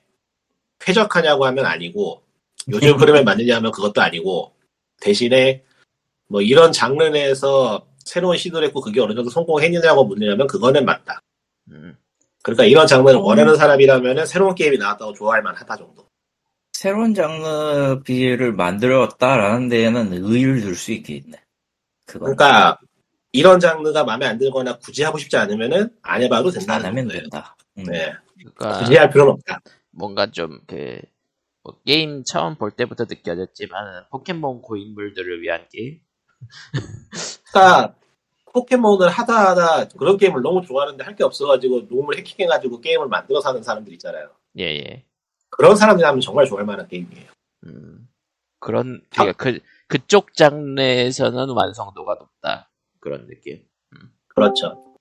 [0.79, 2.21] 쾌적하냐고 하면 아니고
[2.71, 4.53] 요즘 흐름에 맞느냐 하면 그것도 아니고
[5.01, 5.63] 대신에
[6.27, 11.19] 뭐 이런 장르 내에서 새로운 시도를 했고 그게 어느 정도 성공했느냐고 묻느냐면 그거는 맞다.
[11.71, 11.97] 음,
[12.43, 13.23] 그러니까 이런 장르를 음.
[13.23, 16.07] 원하는 사람이라면 새로운 게임이 나왔다고 좋아할 만하다 정도.
[16.73, 21.41] 새로운 장르 비를 만들었다라는 데에는 의의를 둘 수 있겠네.
[22.05, 22.79] 그건 그러니까
[23.31, 27.21] 이런 장르가 마음에 안 들거나 굳이 하고 싶지 않으면은 안 해봐도 안 된다는 하면 거예요.
[27.21, 27.55] 된다.
[27.77, 27.83] 음.
[27.83, 29.59] 네, 그러니까 굳이 할 필요는 없다.
[29.91, 31.01] 뭔가 좀그
[31.85, 35.99] 게임 처음 볼 때부터 느껴졌지만 포켓몬 고인물들을 위한 게임.
[37.51, 37.95] 그러니까
[38.53, 43.61] 포켓몬을 하다 하다 그런 게임을 너무 좋아하는데 할 게 없어가지고 놈을 해킹해가지고 게임을 만들어서 하는
[43.63, 44.29] 사람들 있잖아요.
[44.57, 45.05] 예, 예.
[45.49, 47.27] 그런 사람들이라면 정말 좋아할 만한 게임이에요.
[47.65, 48.07] 음,
[48.59, 52.71] 그런, 그러니까 그, 그쪽 장르에서는 완성도가 높다.
[52.99, 53.63] 그런 느낌.
[54.27, 54.95] 그렇죠.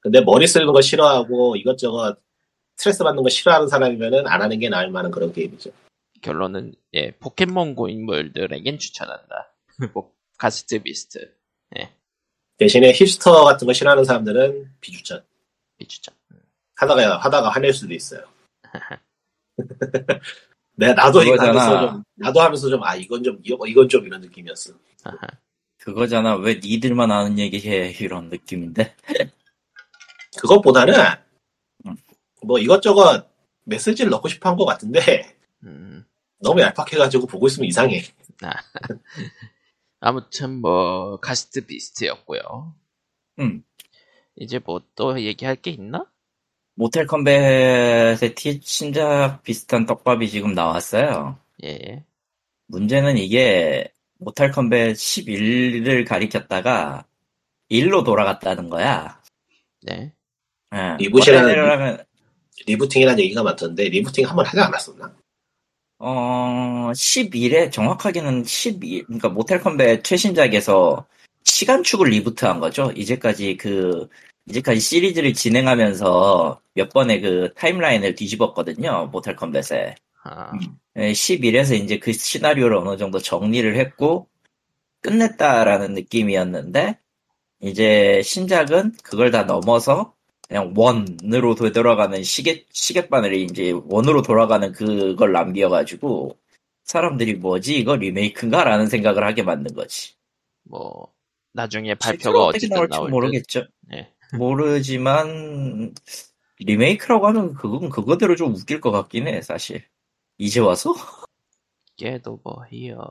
[0.00, 2.18] 근데 머리 쓰는 거 싫어하고 이것저것
[2.76, 5.70] 스트레스 받는 거 싫어하는 사람이면은 안 하는 게 나을 만한 그런 게임이죠.
[6.20, 9.54] 결론은, 예, 포켓몬 고인물들에겐 추천한다.
[9.94, 11.34] 뭐, 가스트 비스트.
[12.56, 15.22] 대신에 힙스터 같은 거 싫어하는 사람들은 비추천.
[15.78, 16.14] 비추천.
[16.76, 18.22] 하다가 하다가 화낼 수도 있어요.
[20.76, 21.20] 내 나도.
[21.20, 24.72] 하면서 좀 나도 하면서 좀 아 이건 좀 이거- 이건 좀 이런 느낌이었어.
[25.04, 25.18] 아하.
[25.78, 26.36] 그거잖아.
[26.36, 28.94] 왜 니들만 아는 얘기해 이런 느낌인데.
[30.38, 30.94] 그것보다는
[31.86, 31.96] 음.
[32.42, 33.28] 뭐 이것저것
[33.64, 36.04] 메시지를 넣고 싶어 한 것 같은데 음,
[36.40, 38.02] 너무 얄팍해가지고 보고 있으면 이상해.
[40.04, 40.08] 아.
[40.08, 42.74] 아무튼 뭐, 가스트 비스트였고요
[43.40, 43.62] 음.
[44.36, 46.04] 이제 뭐 또 얘기할 게 있나?
[46.76, 51.38] Mortal Kombat의 티 신작 비슷한 떡밥이 지금 나왔어요.
[51.64, 52.04] 예, 예.
[52.66, 57.06] 문제는 이게 Mortal Kombat 11을 가리켰다가
[57.70, 59.22] 1로 돌아갔다는 거야.
[59.82, 60.12] 네.
[60.74, 60.78] 예.
[60.98, 62.04] 리부시라는-
[62.66, 65.14] 리부팅이라는 얘기가 많던데 리부팅 한 번 하지 않았었나?
[66.06, 71.06] 어 11에 정확하게는 12 그러니까 Mortal Kombat 최신작에서
[71.44, 72.92] 시간축을 리부트한 거죠.
[72.94, 74.08] 이제까지 그
[74.46, 79.08] 이제까지 시리즈를 진행하면서 몇 번의 그 타임라인을 뒤집었거든요.
[79.12, 79.94] 모텔 컴뱃에.
[80.24, 80.52] 아,
[80.96, 84.28] 11에서 이제 그 시나리오를 어느 정도 정리를 했고
[85.00, 86.98] 끝냈다라는 느낌이었는데
[87.60, 90.13] 이제 신작은 그걸 다 넘어서
[90.48, 96.36] 그냥 원으로 되돌아가는 시계 시계바늘이 이제 원으로 돌아가는 그걸 남겨가지고
[96.84, 100.14] 사람들이 뭐지 이거 리메이크인가라는 생각을 하게 만든 거지.
[100.64, 101.12] 뭐,
[101.52, 103.10] 나중에 발표가 어떻게 어쨌든 나올지 나올 듯.
[103.10, 103.66] 모르겠죠.
[103.94, 104.12] 예.
[104.36, 105.94] 모르지만
[106.58, 109.84] 리메이크라고 하면 그건 그거대로 좀 웃길 것 같긴 해 사실.
[110.38, 110.94] 이제 와서?
[111.96, 113.08] 깨도 뭐 히어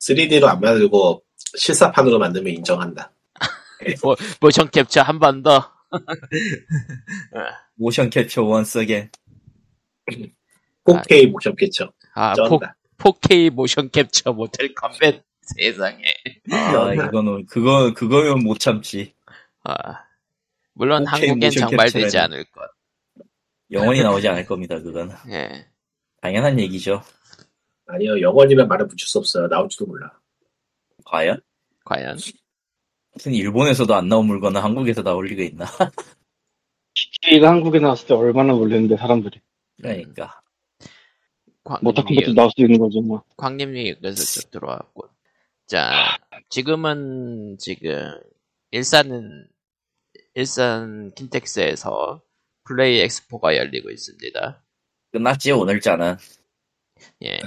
[0.00, 1.22] 3D로 안 만들고
[1.56, 3.10] 실사판으로 만들면 인정한다.
[4.02, 5.72] 뭐, 모션 캡처 한 번 더.
[7.76, 9.10] motion capture once again.
[10.84, 11.92] 4K motion capture.
[12.14, 12.76] 아, 4, 쩐다.
[12.98, 15.22] 4K motion capture Mortal Kombat
[15.56, 16.02] 세상에.
[16.50, 19.14] 아 이거는 그거 그거면 못 참지.
[19.64, 20.04] 아,
[20.74, 22.18] 물론 4K 한국엔 정발되지.
[22.18, 22.62] 않을 것.
[23.70, 25.14] 영원히 나오지 않을 겁니다 그거는.
[25.30, 25.66] 예.
[26.20, 27.02] 당연한 얘기죠.
[27.86, 29.46] 아니요, 영원이면 말을 붙일 수 없어요.
[29.46, 30.10] 나올지도 몰라.
[31.04, 31.40] 과연?
[31.84, 32.16] 과연
[33.14, 35.64] 무슨 일본에서도 안 나온 물건은 한국에서 나올 리가 있나?
[36.94, 39.40] GTA가 한국에 나왔을 때 얼마나 놀랐는데 사람들이
[39.80, 40.40] 그러니까.
[41.64, 43.22] 광님이 컴퓨터 나올 수 있는 거죠 뭐.
[43.36, 45.08] 광님이 그래서 쭉 들어왔고.
[45.66, 46.18] 자,
[46.50, 48.20] 지금은 지금
[48.70, 49.48] 일산은
[50.34, 52.20] 일산 킨텍스에서
[52.64, 54.62] 플레이 엑스포가 열리고 있습니다.
[55.12, 56.16] 끝났지 오늘자는.
[57.22, 57.38] 예.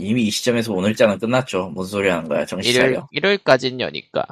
[0.00, 1.70] 이미 이 시점에서 오늘자는 끝났죠.
[1.70, 3.08] 뭔 소리 하는 거야 정신 일요일, 차려.
[3.12, 4.24] 일요일까지는 여니까.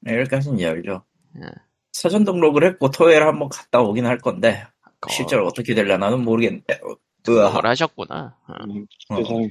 [0.00, 1.02] 내일까지는 열죠.
[1.36, 1.46] 예.
[1.92, 4.64] 사전 등록을 했고 토요일에 한번 갔다 오긴 할 건데
[5.00, 6.80] 거- 실제로 어떻게 될려나는 모르겠는데.
[7.24, 8.36] 그걸 하셨구나.
[8.46, 8.52] 어.
[8.64, 9.16] 음, 어.
[9.16, 9.50] 세상에.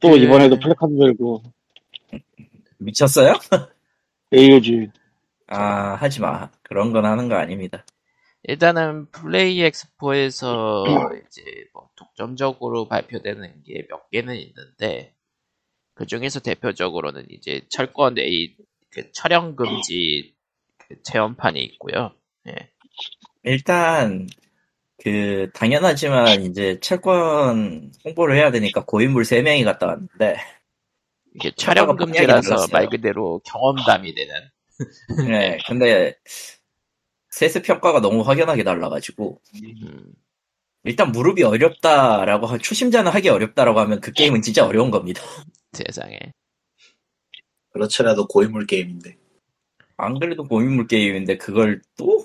[0.00, 1.42] 또 그- 이번에도 플래카드 들고
[2.78, 3.34] 미쳤어요?
[4.34, 4.88] AOG
[5.48, 6.50] 아 하지 마.
[6.62, 7.84] 그런 건 하는 거 아닙니다.
[8.44, 10.84] 일단은 플레이 엑스포에서
[11.28, 15.14] 이제 뭐 독점적으로 발표되는 게 몇 개는 있는데
[15.94, 18.56] 그 중에서 대표적으로는 이제 철권 A
[18.90, 20.34] 그 촬영 금지
[20.78, 22.12] 그 체험판이 있고요.
[22.48, 22.70] 예.
[23.44, 24.26] 일단
[25.02, 30.36] 그 당연하지만 이제 채권 홍보를 해야 되니까 고인물 3명이 갔다 왔는데
[31.34, 32.68] 이게 촬영 금지라서.
[32.72, 34.34] 말 그대로 경험담이 되는.
[35.28, 36.14] 네, 근데
[37.32, 40.12] 세스 평가가 너무 확연하게 달라가지고 음,
[40.84, 45.22] 일단 무릎이 어렵다라고 하- 초심자는 하기 어렵다라고 하면 그 게임은 진짜 어려운 겁니다.
[45.72, 46.18] 세상에.
[47.72, 49.16] 그렇더라도 고인물 게임인데.
[49.96, 52.24] 안 그래도 고인물 게임인데 그걸 또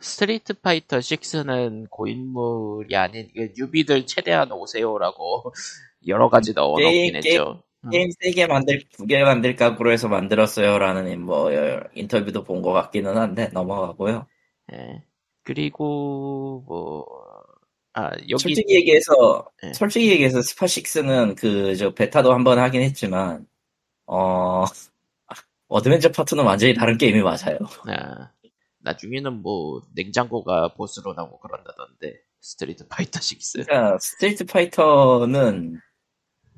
[0.00, 5.52] 스트리트 파이터 6는 고인물이 아닌 newbie들 최대한 오세요라고
[6.08, 7.62] 여러 가지 넣어놓긴 게임- 했죠.
[7.86, 7.90] 음.
[7.90, 13.48] 게임 3개 만들 2개 만들 각오로 해서 만들었어요라는 뭐 어, 인터뷰도 본 것 같기는 한데
[13.52, 14.26] 넘어가고요.
[14.72, 15.02] 예.
[15.44, 17.06] 그리고 뭐
[17.94, 19.72] 아, 여기 솔직히 얘기해서 네.
[19.74, 23.46] 솔직히 얘기해서 스파 6는 그 저 베타도 한번 하긴 했지만
[24.06, 24.64] 어
[25.68, 27.58] 어드벤처 파트는 완전히 다른 게임이 맞아요.
[27.88, 28.30] 아,
[28.80, 33.64] 나중에는 뭐 냉장고가 보스로 나오고 그런다던데 스트리트 파이터 6.
[33.66, 35.80] 그러니까 스트리트 파이터는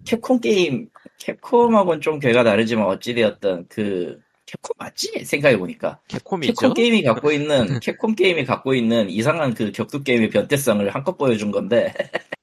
[0.04, 6.52] 캡콤 게임 캡콤하고는 좀 궤가 다르지만 어찌되었든 그 캡콤 맞지 생각해보니까 캡콤이죠.
[6.54, 11.50] 캡콤 게임이 갖고 있는 캡콤 게임이 갖고 있는 이상한 그 격투 게임의 변태성을 한껏 보여준
[11.50, 11.92] 건데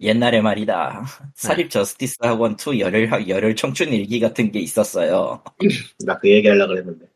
[0.00, 5.42] 옛날에 말이다 사립 저스티스 학원 2 열혈 열혈 청춘 일기 같은 게 있었어요.
[6.06, 7.06] 나 그 얘기 하려고 그랬는데.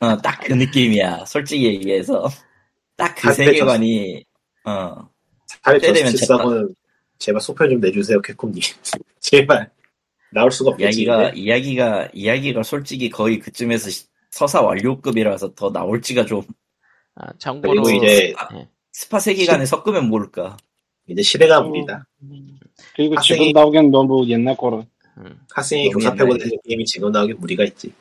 [0.00, 1.24] 어, 딱 그 느낌이야.
[1.26, 2.28] 솔직히 얘기해서
[2.96, 4.24] 딱 그 세계관이
[4.66, 5.08] 어
[5.64, 6.74] 사립 때 되면 저스티스하고는
[7.18, 8.60] 제발 소편 좀 내주세요, 캡콤님.
[9.20, 9.70] 제발.
[10.32, 11.02] 나올 수가 없겠지.
[11.02, 11.40] 이야기가 근데.
[11.40, 16.42] 이야기가 이야기가 솔직히 거의 그쯤에서 시- 서사 완료급이라서 더 나올지가 좀
[17.14, 18.68] 아, 참고로 그리고 이제 예.
[18.90, 20.56] 스파 세계관에 섞으면 모를까.
[21.06, 22.06] 이제 시대가 무리다.
[22.96, 24.82] 그리고 학생이- 지금 나오기엔 너무 옛날 거라
[25.18, 26.38] 음, 학생이 교사 패고 옛날에.
[26.44, 27.92] 되는 게임이 지금 나오기 무리가 있지.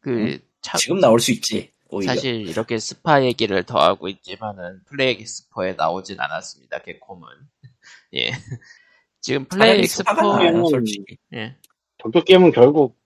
[0.00, 1.70] 그 참, 지금 나올 수 있지.
[1.90, 2.12] 오히려.
[2.14, 6.80] 사실 이렇게 스파 얘기를 더 하고 있지만은 플레이 엑스포에 나오진 않았습니다.
[6.82, 7.22] 캡콤은
[8.14, 8.30] 예.
[9.20, 10.64] 지금 플레이 차라리 엑스포 스파가 나아요, 음.
[10.66, 11.16] 솔직히.
[11.34, 11.56] 예.
[11.98, 12.98] 격투 게임은 결국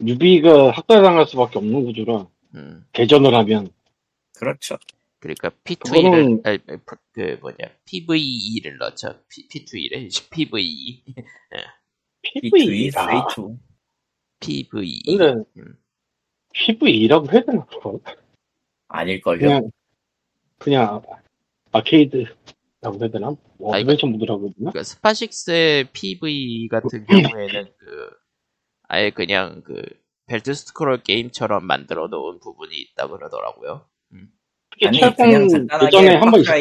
[0.00, 3.68] 유비가 학살당할 수밖에 없는 구조라 음, 대전을 하면
[4.34, 4.76] 그렇죠.
[5.20, 6.58] 그러니까 P2E를 그거는- 아니,
[7.12, 9.20] 그 뭐냐 PVE를 넣죠.
[9.28, 11.04] P, P2E를 PVE
[12.22, 13.58] B2E, PVE라 Free2.
[14.40, 15.76] PVE 근데 음.
[16.54, 18.00] PVE라고 해야 되나 그거
[18.88, 19.38] 아닐걸요.
[19.38, 19.70] 그냥
[20.58, 21.02] 그냥
[21.70, 22.24] 아케이드
[22.82, 28.10] 라고 해야 되나 뭐 아, 이거- 해야 되나 그러니까 스파6의 PV 같은 경우에는 그
[28.88, 29.82] 아예 그냥 그
[30.26, 33.86] 벨트 스크롤 게임처럼 만들어 놓은 부분이 있다 그러더라고요.
[34.70, 36.60] 그게 아니, 철권 그냥 간단하게 예전에 한번 있었던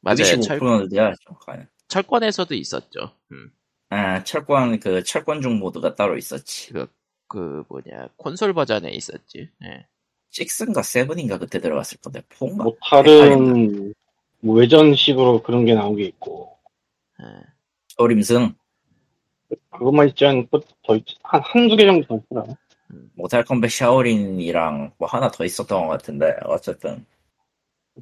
[0.00, 0.40] 맞아요.
[0.40, 1.14] 철, 25%야.
[1.24, 1.66] 정확하게.
[1.88, 3.12] 철권에서도 있었죠.
[3.32, 3.50] 음.
[3.90, 6.72] 아, 철권 그 철권 중 모드가 따로 있었지.
[6.72, 6.86] 그,
[7.28, 9.50] 그 뭐냐 콘솔 버전에 있었지.
[9.64, 9.86] 예.
[10.32, 12.62] 6인가 7인가 그때 들어갔을 건데 4인가?
[12.62, 13.94] 뭐 다른
[14.40, 16.58] 뭐 외전식으로 그런 게 나온 게 있고
[17.20, 17.24] 예.
[17.88, 18.54] 소림승
[19.70, 22.44] 그것만 있지 않고 더 있- 한 한두 개 정도 더 있더라
[23.14, 27.04] 모탈 컴뱃 샤오린이랑 뭐 하나 더 있었던 것 같은데 어쨌든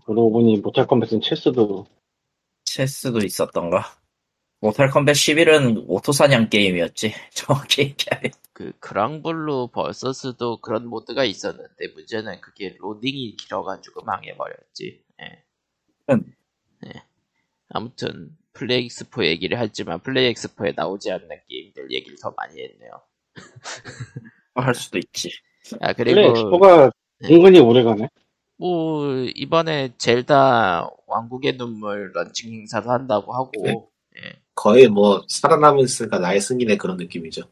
[0.05, 1.87] 그러고 보니 모탈 컴뱃은 체스도
[2.65, 3.97] 체스도 있었던가.
[4.61, 7.13] 모탈 컴뱃 11은 오토사냥 게임이었지.
[7.33, 8.31] 정확히 얘기하면.
[8.53, 15.03] 그 그랑블루 버서스도 그런 모드가 있었는데 문제는 그게 로딩이 길어가지고 망해버렸지.
[16.11, 16.15] 예.
[16.15, 16.33] 음.
[16.87, 17.03] 예.
[17.69, 22.91] 아무튼 플레이 엑스포 얘기를 했지만 플레이 엑스포에 나오지 않는 게임들 얘기를 더 많이 했네요.
[24.55, 25.31] 할 수도 있지.
[25.81, 26.91] 아 플레이 그리고 엑스포가
[27.21, 27.35] 네.
[27.35, 28.09] 은근히 오래가네.
[28.59, 34.41] 뭐 이번에 젤다 왕국의 눈물 런칭 행사도 한다고 하고 예.
[34.55, 37.43] 거의 뭐 살아남았으니까 나의 승리네 그런 느낌이죠.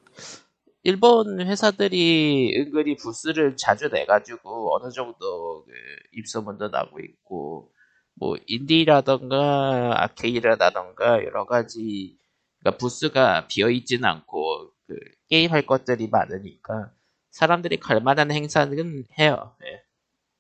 [0.83, 5.73] 일본 회사들이 은근히 부스를 자주 내가지고 어느 정도 그
[6.13, 7.71] 입소문도 나고 있고
[8.15, 12.17] 뭐 인디라던가 아케이드라던가 여러 가지
[12.61, 14.99] 그러니까 부스가 비어 있지는 않고 그
[15.29, 16.93] 게임 할 것들이 많으니까
[17.31, 19.57] 사람들이 갈 만한 행사는 해요.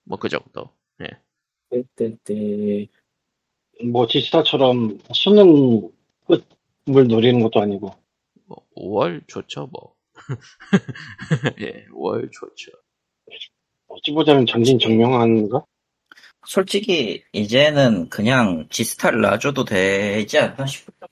[0.04, 0.70] 뭐그 정도.
[1.02, 1.08] 예.
[1.70, 2.88] 떼떼떼.
[3.90, 5.90] 뭐 지스타처럼 수능
[6.26, 7.92] 끝을 노리는 것도 아니고.
[8.46, 9.94] 뭐 5월 좋죠 뭐.
[11.60, 12.70] 예, 5월 좋죠.
[13.88, 15.64] 어찌 보자면 전진 정명한가?
[16.46, 21.08] 솔직히 이제는 그냥 지스타를 놔줘도 되지 않나 싶어요.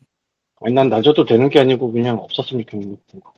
[0.61, 3.35] 아니 난 놔줘도 되는 게 아니고 그냥 없었으면 좋겠는 거.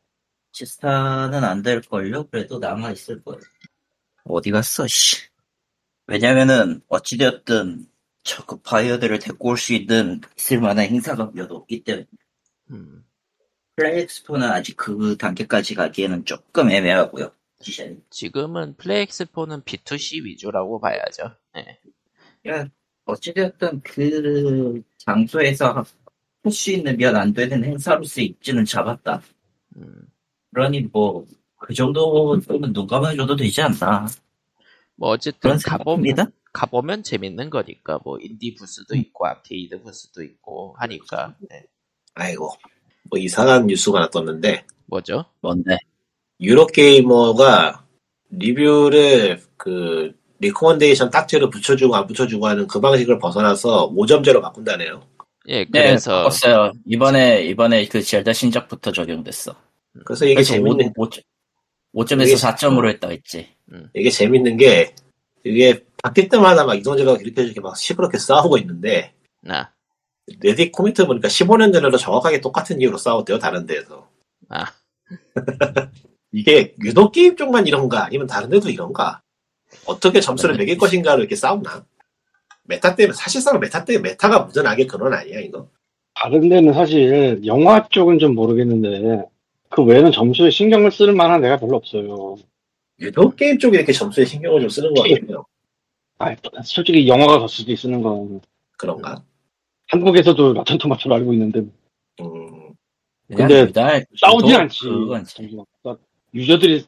[0.53, 2.29] 지스타는 안 될걸요?
[2.29, 3.41] 그래도 남아있을 거예요.
[4.25, 5.17] 어디 갔어, 씨.
[6.07, 7.87] 왜냐면은, 어찌되었든,
[8.23, 12.07] 저그 바이어들을 데리고 올 수 있는, 있을 만한 행사가 몇 없기 때문에,
[12.71, 13.05] 음.
[13.77, 17.33] 플레이 엑스포는 아직 그 단계까지 가기에는 조금 애매하고요.
[18.11, 21.35] 지금은 플레이 엑스포는 B2C 위주라고 봐야죠.
[21.57, 21.79] 예.
[22.51, 22.67] 야,
[23.07, 25.85] 어찌되었든 그 장소에서 할
[26.51, 29.23] 수 있는 몇 안 되는 행사로서 입지는 잡았다.
[29.77, 30.07] 음.
[30.53, 31.25] 그러니 뭐,
[31.59, 34.07] 그 정도는 눈 감아줘도 되지 않나.
[34.97, 36.27] 뭐 어쨌든 생각입니다.
[36.53, 41.65] 가보면 재밌는 거니까 뭐 인디 부스도 있고 아케이드 부스도 있고 하니까 네.
[42.15, 42.51] 아이고
[43.11, 45.25] 뭐 이상한 뉴스가 하나 떴는데 뭐죠?
[45.41, 45.79] 뭔데?
[46.41, 47.87] 유로게이머가
[48.31, 55.03] 리뷰를 그 recommendation 딱지로 붙여주고 안 붙여주고 하는 그 방식을 벗어나서 5점제로 바꾼다네요.
[55.49, 56.73] 예, 네, 그래서 바꿨어요.
[56.87, 59.55] 이번에, 이번에 그 젤다 신작부터 적용됐어.
[60.05, 61.09] 그래서 이게 재밌는 5,
[61.93, 63.49] 5 점에서 이게 4점으로 했다고 했지.
[63.95, 64.95] 이게 재밌는 게
[65.45, 69.73] 이게 바뀔 때마다 막 이동저동 이렇게 저렇게 막 시끄럽게 싸우고 있는데 나,
[70.41, 74.09] 레딧 코멘트 보니까 15년 전에도 정확하게 똑같은 이유로 싸웠대요 다른 데에서.
[74.49, 74.67] 아,
[76.33, 79.23] 이게 유독 게임 쪽만 이런가 아니면 다른 데도 이런가?
[79.87, 81.85] 어떻게 점수를 매길 것인가로 이렇게 싸우나?
[82.65, 85.69] 메타 때문에 사실상 메타 때문에 메타가 묻어나게 그런 아니야 이거?
[86.15, 89.25] 다른 데는 사실 영화 쪽은 좀 모르겠는데
[89.69, 92.37] 그 외에는 점수에 신경을 쓸 만한 데가 별로 없어요.
[93.01, 95.45] 유독 게임 쪽에 이렇게 점수에 신경을 좀 쓰는 거 같아요.
[96.19, 98.41] 아, 솔직히 영화가 더 수도 쓰는 건
[98.79, 99.23] 그런가?
[99.89, 101.61] 한국에서도 라튼 토마토로 알고 있는데
[102.21, 102.73] 음,
[103.29, 104.81] 근데 유달, 싸우진 않지.
[105.83, 106.87] 그러니까 유저들이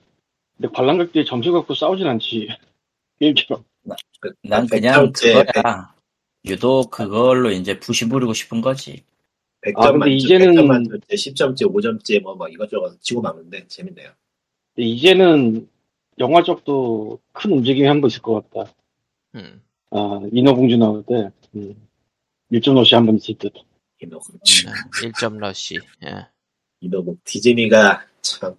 [0.72, 2.48] 관람객들이 점수 갖고 싸우진 않지.
[3.20, 3.64] 게임처럼.
[4.42, 5.94] 난 그냥 100점째, 그거야.
[6.46, 9.04] 유독 그걸로 이제 부심 부리고 싶은 거지.
[9.62, 14.10] 100점 아, 근데 만점, 이제는- 100점 만점째, 10점째, 5점째 뭐, 뭐 이것저것 치고 막는데 재밌네요.
[14.74, 15.68] 근데 이제는
[16.18, 18.72] 영화 쪽도 큰 움직임이 한 번 있을 것 같다.
[19.34, 21.74] 음, 아, 인어공주 나올 때, 음,
[22.52, 23.52] 1.5시 한 번 있을 듯.
[24.00, 25.78] 이노국, 1점 러시.
[26.04, 26.26] 예.
[26.80, 28.54] 이노국 디즈니가 참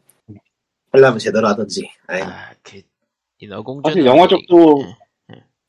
[0.91, 1.89] 하려면 제대로 하든지.
[2.08, 2.82] 아이, 아, 그
[3.39, 3.89] 인어공주.
[3.89, 4.84] 사실 영화 쪽도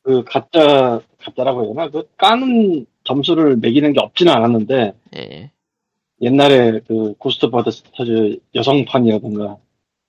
[0.02, 1.90] 그 가짜, 가짜라고 해야 되나?
[1.90, 5.50] 그 까는 점수를 매기는 게 없지는 않았는데, 예.
[6.20, 9.59] 옛날에 그 고스트버스터즈 여성판이라든가,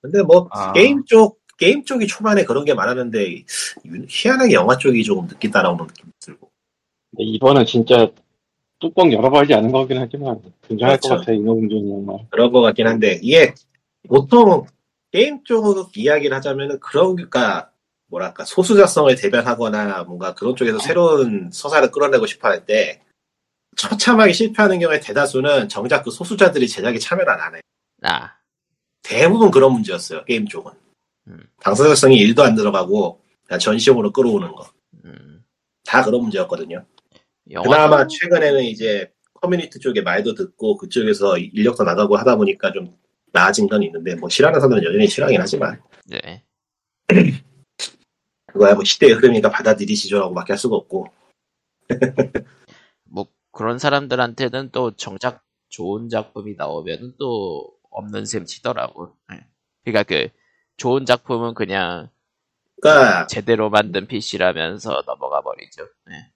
[0.01, 0.71] 근데 뭐 아.
[0.73, 3.31] 게임 쪽 게임 쪽이 초반에 그런 게 많았는데
[3.85, 6.49] 유- 희한하게 영화 쪽이 조금 늦게 따라오는 느낌이 들고.
[7.11, 8.09] 근데 이번엔 진짜
[8.79, 11.19] 뚜껑 열어봐야지 아는 거긴 하지만, 굉장할 것 그렇죠.
[11.19, 12.25] 같아, 인어공주는 정말.
[12.29, 13.53] 그런 것 같긴 한데 이게
[14.07, 14.65] 보통
[15.11, 17.71] 게임 쪽 이야기를 하자면은 그런 그러니까
[18.07, 23.01] 뭐랄까 소수자성을 대변하거나 뭔가 그런 쪽에서 새로운 서사를 끌어내고 싶어 할 때
[23.77, 27.61] 처참하게 실패하는 경우에 대다수는 정작 그 소수자들이 제작에 참여를 안 해요.
[28.03, 28.33] 아,
[29.03, 30.73] 대부분 그런 문제였어요 게임 쪽은
[31.27, 31.47] 음.
[31.61, 33.21] 당사자성이 1도 안 들어가고
[33.59, 34.71] 전시용으로 끌어오는 거다
[35.05, 35.43] 음.
[36.03, 36.85] 그런 문제였거든요.
[37.51, 42.95] 영화 그나마 최근에는 이제 커뮤니티 쪽에 말도 듣고 그쪽에서 인력도 나가고 하다 보니까 좀
[43.31, 46.43] 나아진 건 있는데 뭐 싫어하는 사람들은 여전히 싫어하긴 하지만 네.
[48.47, 51.07] 그거야 뭐 시대의 흐름이니까 받아들이시죠라고밖에 할 수가 없고
[53.03, 59.15] 뭐 그런 사람들한테는 또 정작 좋은 작품이 나오면은 또 없는 셈 치더라고.
[59.33, 59.45] 예.
[59.83, 60.29] 그러니까 그
[60.77, 62.09] 좋은 작품은 그냥
[62.81, 65.87] 그러니까 제대로 만든 PC라면서 넘어가 버리죠.
[66.05, 66.31] 네.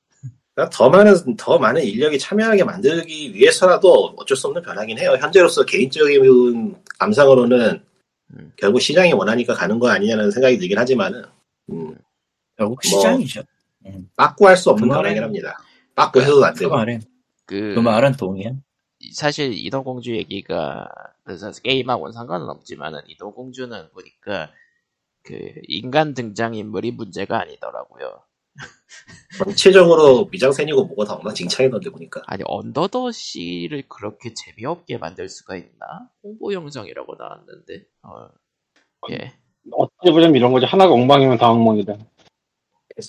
[0.56, 5.16] 그러니까 더 많은 더 많은 인력이 참여하게 만들기 위해서라도 어쩔 수 없는 변화긴 해요.
[5.20, 7.84] 현재로서 개인적인 감상으로는
[8.36, 8.54] 음.
[8.58, 11.24] 결국 시장이 원하니까 가는 거 아니냐는 생각이 들긴 하지만은
[11.72, 11.96] 음,
[12.58, 13.44] 결국 뭐, 시장이죠.
[14.16, 15.58] 빠꾸 할 수 없는 그 변화긴 합니다.
[15.96, 16.76] 빠꾸 해서도 안그 되고.
[16.76, 17.02] 말은
[17.46, 18.52] 그 그 말은 동의야.
[19.14, 20.88] 사실 인어공주 얘기가
[21.24, 24.50] 그래서 게임하고는 상관은 없지만은 인어공주는 보니까
[25.24, 28.24] 그 인간 등장 인물이 문제가 아니더라고요.
[29.38, 32.22] 전체적으로 미장센이고 뭐가 다 엉망진창이던데 보니까.
[32.28, 36.10] 아니 언더더시를 그렇게 재미없게 만들 수가 있나?
[36.24, 37.86] 홍보 영상이라고 나왔는데.
[38.04, 38.30] 어,
[39.12, 39.34] 예.
[39.72, 40.66] 어떻게 보자면 이런 거지.
[40.66, 41.94] 하나가 엉망이면 다 엉망이다.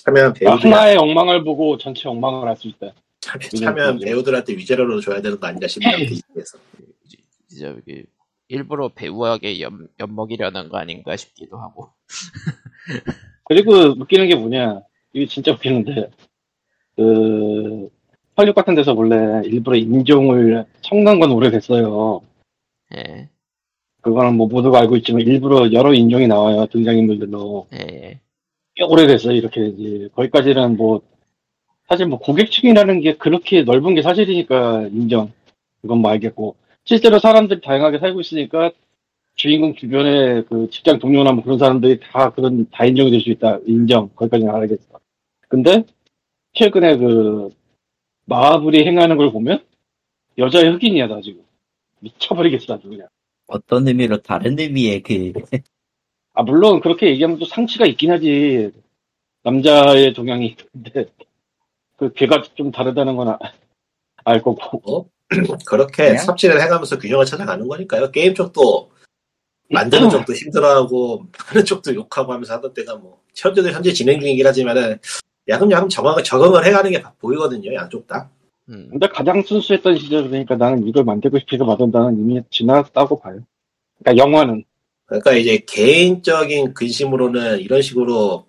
[0.03, 2.93] 참여한 그러니까 배우들 하나의 엉망을 보고 전체 엉망을 할 수 있다.
[3.21, 5.97] 참여, 참여한 배우들한테 위자료로 줘야 되는 거 아닌가 싶네요.
[7.59, 8.05] 저기
[8.47, 11.89] 일부러 배우에게 엿, 엿먹이려는 거 아닌가 싶기도 하고.
[13.45, 14.81] 그리고 웃기는 게 뭐냐.
[15.15, 16.09] 이게 진짜 웃기는데,
[16.97, 17.89] 그,
[18.37, 22.21] 헐리우드 같은 데서 원래 일부러 인종을 섞는 건 오래됐어요.
[22.97, 23.29] 예.
[24.01, 26.65] 그거는 뭐 모두가 알고 있지만 일부러 여러 인종이 나와요.
[26.67, 27.67] 등장인물들로.
[27.75, 28.19] 예.
[28.75, 29.33] 꽤 오래됐어요.
[29.33, 31.01] 이렇게 이제 거기까지는 뭐
[31.87, 35.31] 사실 뭐 고객층이라는 게 그렇게 넓은 게 사실이니까 인정.
[35.81, 38.71] 그건 뭐 알겠고 실제로 사람들이 다양하게 살고 있으니까
[39.35, 43.59] 주인공 주변에 그 직장 동료나 뭐 그런 사람들이 다 그런 다 인정이 될 수 있다.
[43.65, 44.09] 인정.
[44.15, 44.99] 거기까지는 알겠어.
[45.49, 45.83] 근데
[46.53, 47.49] 최근에 그
[48.25, 49.63] 마블이 행하는 걸 보면
[50.37, 51.43] 여자의 흑인이야 나 지금
[51.99, 53.07] 미쳐버리겠어 아주 그냥.
[53.47, 55.33] 어떤 의미로 다른 의미의 그
[56.33, 58.71] 아, 물론 그렇게 얘기하면 또 상치가 있긴 하지.
[59.43, 61.05] 남자의 동향이 있는데,
[61.97, 63.39] 그, 걔가 좀 다르다는 건 아-
[64.25, 65.07] 알 거고.
[65.67, 66.17] 그렇게 그냥?
[66.17, 68.11] 섭취를 해가면서 균형을 찾아가는 거니까요.
[68.11, 68.91] 게임 쪽도
[69.69, 74.99] 만드는 쪽도 힘들어하고 하는 쪽도 욕하고 하면서 하던 때가 뭐 현재도 현재 진행 중이긴 하지만은
[75.47, 77.73] 야금야금 적응을, 적응을 해가는 게 보이거든요.
[77.73, 78.29] 양쪽 다.
[78.69, 78.87] 음.
[78.91, 83.39] 근데 가장 순수했던 시절, 그러니까 나는 이걸 만들고 싶어서 만든다는 이미 지났다고 봐요.
[83.99, 84.63] 그러니까 영화는.
[85.05, 88.47] 그러니까 이제 개인적인 근심으로는 이런 식으로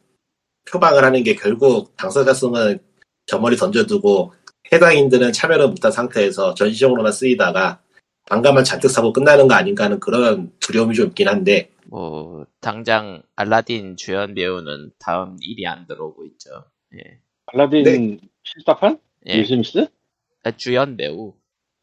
[0.70, 2.78] 표방을 하는 게 결국 당사자성은
[3.26, 4.32] 저 멀리 던져두고
[4.72, 7.80] 해당인들은 참여를 못한 상태에서 전시적으로만 쓰이다가
[8.28, 13.96] 반감만 잔뜩 사고 끝나는 거 아닌가 하는 그런 두려움이 좀 있긴 한데 뭐 당장 알라딘
[13.96, 16.64] 주연 배우는 다음 일이 안 들어오고 있죠.
[16.94, 17.18] 예.
[17.46, 18.18] 알라딘 네.
[18.44, 18.98] 실사판?
[19.26, 19.38] 예.
[19.38, 19.86] 윌 스미스?
[20.44, 21.34] 아, 주연 배우.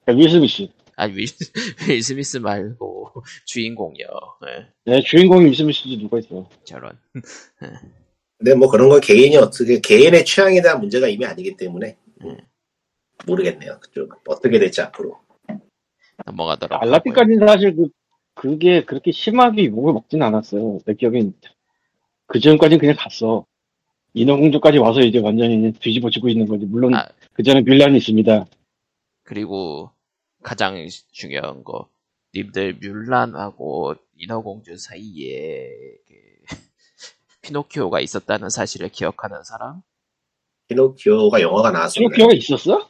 [0.05, 0.67] 그러니까 윌 스미스.
[0.95, 1.25] 아, 윌,
[1.89, 3.11] 윌 스미스 말고
[3.45, 4.07] 주인공이요.
[4.47, 4.67] 예.
[4.85, 6.49] 네, 주인공이 윌 스미스지 누가 있어.
[6.63, 6.97] 저런.
[8.37, 12.37] 근데 뭐 그런 건 개인이 어떻게 개인의 취향에 대한 문제가 이미 아니기 때문에 음,
[13.25, 13.79] 모르겠네요.
[13.79, 15.19] 그쪽 어떻게 될지 앞으로.
[16.25, 16.89] 넘어가더라고요.
[16.89, 17.87] 알라딘까지는 사실 그,
[18.35, 20.79] 그게 그렇게 심하게 욕을 먹진 않았어요.
[20.85, 21.33] 내 기억엔.
[22.27, 23.45] 그 전까지는 그냥 갔어.
[24.13, 26.65] 인어공주까지 와서 이제 완전히 뒤집어지고 있는 거지.
[26.65, 27.07] 물론 아.
[27.33, 28.45] 그 전에 뮬란이 있습니다.
[29.23, 29.91] 그리고
[30.43, 31.89] 가장 중요한 거.
[32.35, 35.69] 님들 뮬란하고 인어공주 사이에
[36.07, 36.13] 그
[37.41, 39.81] 피노키오가 있었다는 사실을 기억하는 사람?
[40.67, 42.09] 피노키오가 영화가 나왔었나요?
[42.09, 42.89] 피노키오가 있었어?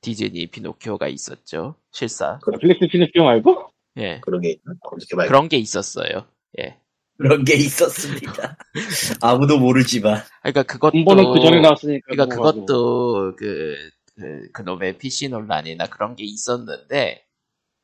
[0.00, 1.76] 디즈니 피노키오가 있었죠.
[1.90, 2.38] 실사.
[2.50, 3.70] 넷플릭스 피노키오 말고?
[3.98, 4.20] 예.
[4.20, 4.74] 그런 게 있나?
[4.82, 6.26] 검색해봐야 그런 게 있었어요.
[6.58, 6.78] 예.
[7.16, 8.56] 그런 게 있었습니다.
[9.22, 12.06] 아무도 모르지만 그러니까 그것도 본보는 그 전에 나왔으니까.
[12.08, 12.36] 그러니까.
[12.36, 13.76] 그것도 그,
[14.16, 17.24] 그 그놈의 PC 논란이나 그런 게 있었는데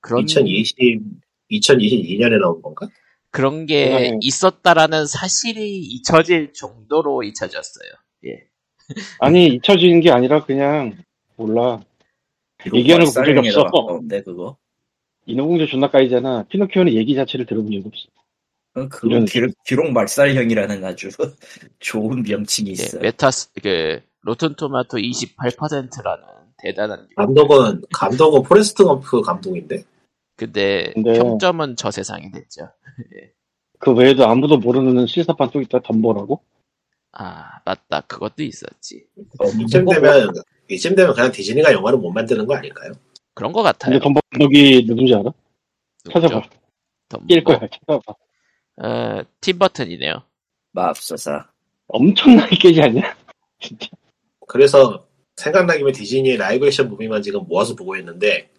[0.00, 1.20] 그런 2020
[1.50, 2.88] 2022년에 나온 건가?
[3.30, 4.18] 그런 게 네.
[4.20, 7.90] 있었다라는 사실이 잊혀질 정도로 잊혀졌어요.
[8.26, 8.44] 예.
[9.20, 10.96] 아니, 잊혀지는 게 아니라 그냥,
[11.36, 11.80] 몰라.
[12.74, 13.64] 얘기하는 거 본적이 없어.
[13.64, 14.56] 가까운데 그거.
[15.26, 16.44] 인어공주 존나 까이잖아.
[16.48, 18.08] 피노키오는 얘기 자체를 들어본 적이 없어.
[18.74, 21.08] 어, 그건 이런 기록, 기록 말살형이라는 아주
[21.80, 22.98] 좋은 명칭이 예, 있어.
[22.98, 26.24] 요 메타스 그 로튼 토마토 28%라는
[26.58, 29.82] 대단한 감독은 감독은 포레스트 검프 감독인데
[30.36, 32.70] 근데 근데- 평점은 저 세상이 됐죠.
[33.78, 36.42] 그 외에도 아무도 모르는 실사판 또 있다, 덤보라고?
[37.12, 39.06] 아 맞다 그것도 있었지.
[39.62, 40.30] 이쯤 되면
[40.68, 42.92] 이쯤 되면 그냥 디즈니가 영화를 못 만드는 거 아닐까요?
[43.34, 43.92] 그런 것 같아요.
[43.92, 45.32] 근데 덤보 감독이 누군지 알아?
[46.12, 46.42] 찾아봐.
[47.08, 47.26] 덤보.
[47.26, 48.14] 낄 거야, 찾아봐.
[48.82, 50.22] 어, 팀 버튼이네요.
[50.72, 51.32] 마법사사.
[51.32, 51.38] 네.
[51.88, 53.02] 엄청나게 깨지 않냐?
[53.60, 53.88] 진짜.
[54.46, 55.06] 그래서
[55.36, 58.50] 생각나기면 디즈니의 라이브 액션 무비만 지금 모아서 보고 있는데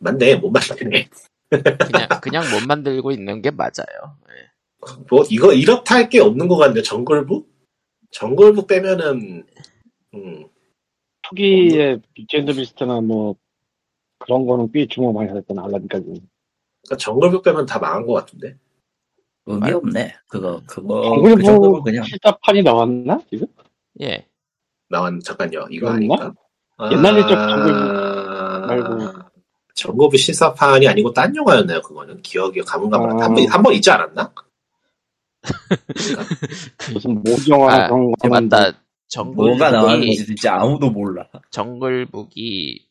[0.00, 1.08] 맞네 못 만드네.
[1.50, 4.16] 그냥 그냥 못 만들고 있는 게 맞아요.
[4.30, 4.48] 예.
[5.10, 7.48] 뭐 이거 이렇다 할 게 없는 것 같은데 정글북?
[8.10, 9.44] 정글북 빼면은
[10.14, 10.46] 음,
[11.22, 13.36] 초기에 빅젠더 비스트나 뭐,
[14.18, 16.04] 그런 거는 꽤 주목 많이 받았던 알라딘까지.
[16.06, 18.56] 그러니까 정글북 빼면 다 망한 것 같은데.
[19.48, 20.14] 의미 말- 없네.
[20.28, 23.46] 그거 그거 정글 그 정도면 뭐 그냥 실사판이 나왔나 지금?
[24.02, 24.26] 예.
[24.88, 25.66] 나왔 잠깐요.
[25.70, 25.90] 이거?
[25.90, 26.32] 아닌가?
[26.92, 28.66] 옛날 일적 아...
[28.66, 29.28] 말고.
[29.74, 31.80] 정보부 실사판이 아니고 딴 영화였나요?
[31.82, 33.24] 그거는 기억이 가물가물 아.
[33.26, 34.32] 한번 한번 있지 않았나?
[36.92, 38.58] 무슨 모정화 아, 그런 거 어, 맞다.
[38.66, 38.74] 뭐가
[39.08, 41.26] 정글북이 나왔는지 진짜 아무도 몰라.
[41.50, 42.86] 정글북이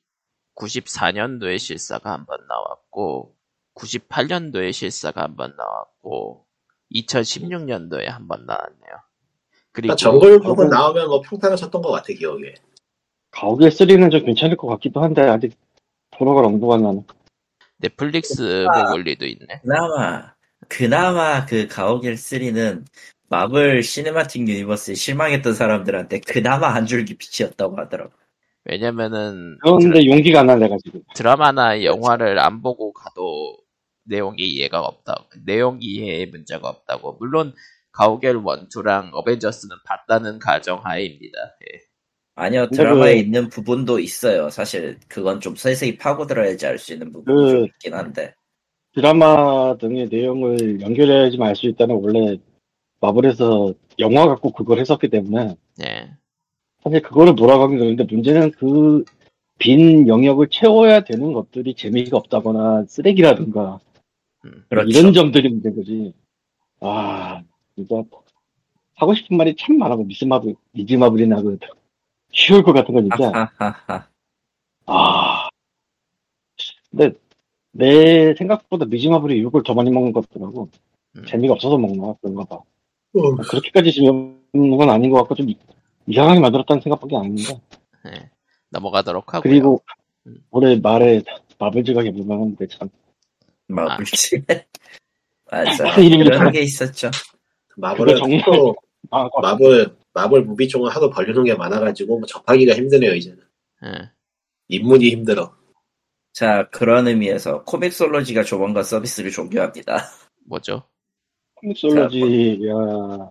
[0.56, 3.36] 94년도에 실사가 한 번 나왔고
[3.76, 6.47] 98년도에 실사가 한 번 나왔고
[6.94, 8.96] 2016년도에 한 번 나왔네요.
[9.72, 12.54] 그리고 그러니까 정글북은 저거- 나오면 뭐 평타는 쳤던 것 같아 기억에.
[13.32, 15.54] 가오갤 3는 좀 괜찮을 것 같기도 한데 아직
[16.12, 17.04] 도로가 엄두가 나는.
[17.78, 18.86] 넷플릭스 아.
[18.86, 19.62] 모글리도 있네.
[19.62, 20.34] 그나마
[20.68, 22.86] 그나마 그 가오갤 3는
[23.30, 28.12] 마블 시네마틱 유니버스에 실망했던 사람들한테 그나마 한 줄기 빛이었다고 하더라고.
[28.64, 31.02] 왜냐면은 그런데 용기가 안 나, 내가 지금.
[31.14, 33.58] 드라마나 영화를 안 보고 가도
[34.08, 35.28] 내용이 이해가 없다.
[35.46, 37.18] 내용 이해에 문제가 없다고.
[37.20, 37.54] 물론
[37.92, 41.38] 가오갤 1, 2랑 어벤져스는 봤다는 가정하에입니다.
[41.74, 41.80] 예.
[42.36, 44.50] 아니요 드라마에 그- 있는 부분도 있어요.
[44.50, 48.34] 사실 그건 좀 세세히 파고들어야지 알 수 있는 부분이 그- 좀 있긴 한데.
[48.94, 52.38] 드라마 등의 내용을 연결해야지만 알 수 있다는 원래
[53.00, 56.12] 마블에서 영화 갖고 그걸 했었기 때문에 예.
[56.84, 59.04] 사실 그거를 몰아가긴 그런데 문제는 그
[59.60, 63.80] 빈 영역을 채워야 되는 것들이 재미가 없다거나 쓰레기라든가
[64.70, 64.90] 그렇죠.
[64.90, 66.14] 이런 점들이 문제인 거지.
[66.80, 67.42] 아,
[67.76, 68.04] 진짜
[68.96, 71.58] 하고 싶은 말이 참 많아고 미스마블, 미즈마블이나 그
[72.32, 73.50] 쉬울 것 같은 거 진짜.
[74.86, 75.50] 아,
[76.90, 77.12] 근데
[77.72, 80.70] 내 생각보다 미즈마블이 욕을 더 많이 먹는 것 같더라고.
[81.18, 81.26] 음.
[81.26, 82.60] 재미가 없어서 먹나 그런가 봐.
[83.50, 85.48] 그렇게까지 재미없는 건 아닌 것 같고 좀
[86.08, 87.60] 이상하게 만들었다는 생각밖에 안 했는데.
[88.08, 88.30] 예.
[88.70, 89.42] 넘어가도록 하고요.
[89.42, 89.82] 그리고
[90.26, 90.44] 음.
[90.52, 91.22] 올해 말에
[91.60, 92.90] 마블즈가 개봉하는데 참
[93.68, 94.42] 마블지.
[95.52, 95.84] 맞아.
[95.86, 96.30] 무슨 이름이죠?
[96.32, 97.10] 그런 게 있었죠.
[97.78, 98.76] 마블은 정말- 또
[99.12, 103.40] 아, 마블 마블 무비 쪽은 하도 벌려놓은 게 많아가지고 뭐 접하기가 힘드네요 이제는.
[103.86, 104.12] 예.
[104.68, 105.56] 입문이 힘들어.
[106.34, 109.98] 자 그런 의미에서 코믹솔로지가 조만간 서비스를 종료합니다.
[110.46, 110.84] 뭐죠?
[111.56, 113.30] 코믹솔로지 야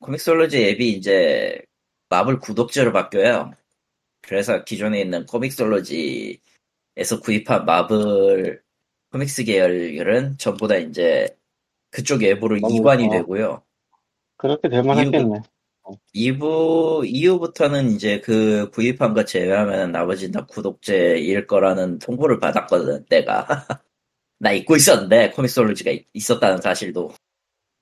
[0.00, 1.60] 코믹솔로지 앱이 이제
[2.08, 3.52] 마블 구독자로 바뀌어요.
[4.22, 6.40] 그래서 기존에 있는 코믹솔로지에서
[7.22, 8.60] 구입한 마블
[9.16, 11.26] 코믹스 계열은 전부 다 이제
[11.90, 12.20] 그쪽
[12.60, 13.16] 너무 이관이 좋아.
[13.16, 13.62] 되고요.
[14.36, 15.40] 그렇게 될만 했겠네.
[16.12, 23.06] 이부 이후부터는 이제 그 구입한 거 제외하면 나머지 다 구독제일 거라는 통보를 받았거든.
[23.08, 23.46] 내가
[24.38, 27.10] 나 잊고 있었는데 코믹솔로지가 있- 있었다는 사실도.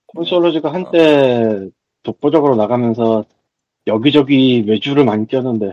[0.07, 1.68] 코믹솔로지가 한때
[2.05, 3.24] 독보적으로 나가면서
[3.89, 5.72] 여기저기 외주를 많이 띄었는데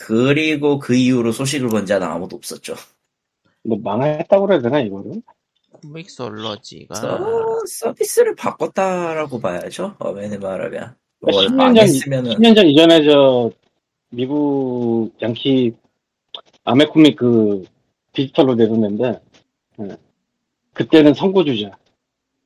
[0.00, 2.74] 그리고 그 이후로 소식을 본 자는 아무도 없었죠.
[3.66, 5.22] 근데 망했다고 그래야 되나 이거를?
[5.72, 9.96] 코믹솔로지가 서, 서비스를 바꿨다라고 봐야죠.
[9.98, 10.94] 어메니 말하면.
[11.20, 13.50] 뭘 10년 전, 망했으면은 10년 전 이전에 저
[14.10, 15.74] 미국 양키
[16.64, 17.64] 아메코믹 그
[18.12, 19.20] 디지털로 내놓는데
[19.80, 19.96] 예.
[20.72, 21.76] 그때는 선구주자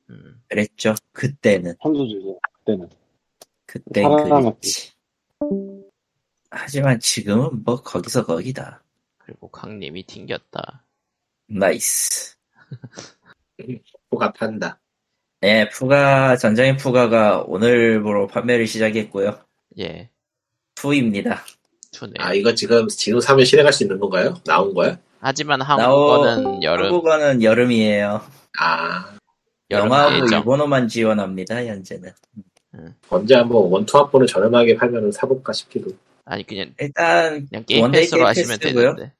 [0.09, 0.95] 음, 그랬죠.
[1.11, 2.39] 그때는 선두주자
[3.65, 4.91] 그때는 살아남았지.
[5.39, 5.83] 그랬지.
[6.49, 8.83] 하지만 지금은 뭐 거기서 거기다.
[9.17, 10.83] 그리고 강님이 튕겼다.
[11.59, 12.35] 나이스.
[14.11, 14.79] 푸가 판다.
[15.43, 19.39] 예, 푸가 전장의 푸가가 오늘부로 판매를 시작했고요.
[19.79, 20.09] 예.
[20.75, 21.39] 2입니다.
[21.91, 22.13] two네.
[22.19, 24.35] 아 이거 지금 지금 사면 실행할 수 있는 건가요?
[24.45, 24.97] 나온 거야?
[25.19, 28.21] 하지만 나오- 한국어는 여름 한국어는 여름이에요.
[28.59, 29.15] 아
[29.69, 30.39] 영화하고 예정.
[30.39, 31.65] 일본어만 지원합니다.
[31.65, 32.11] 현재는.
[33.09, 35.91] 언제 한번 one two 합본을 저렴하게 팔면 사볼까 싶기도.
[36.25, 38.95] 아니 그냥 일단 그냥 게임 one day 패스로 하시면 패스고요.
[38.95, 39.13] 되는데.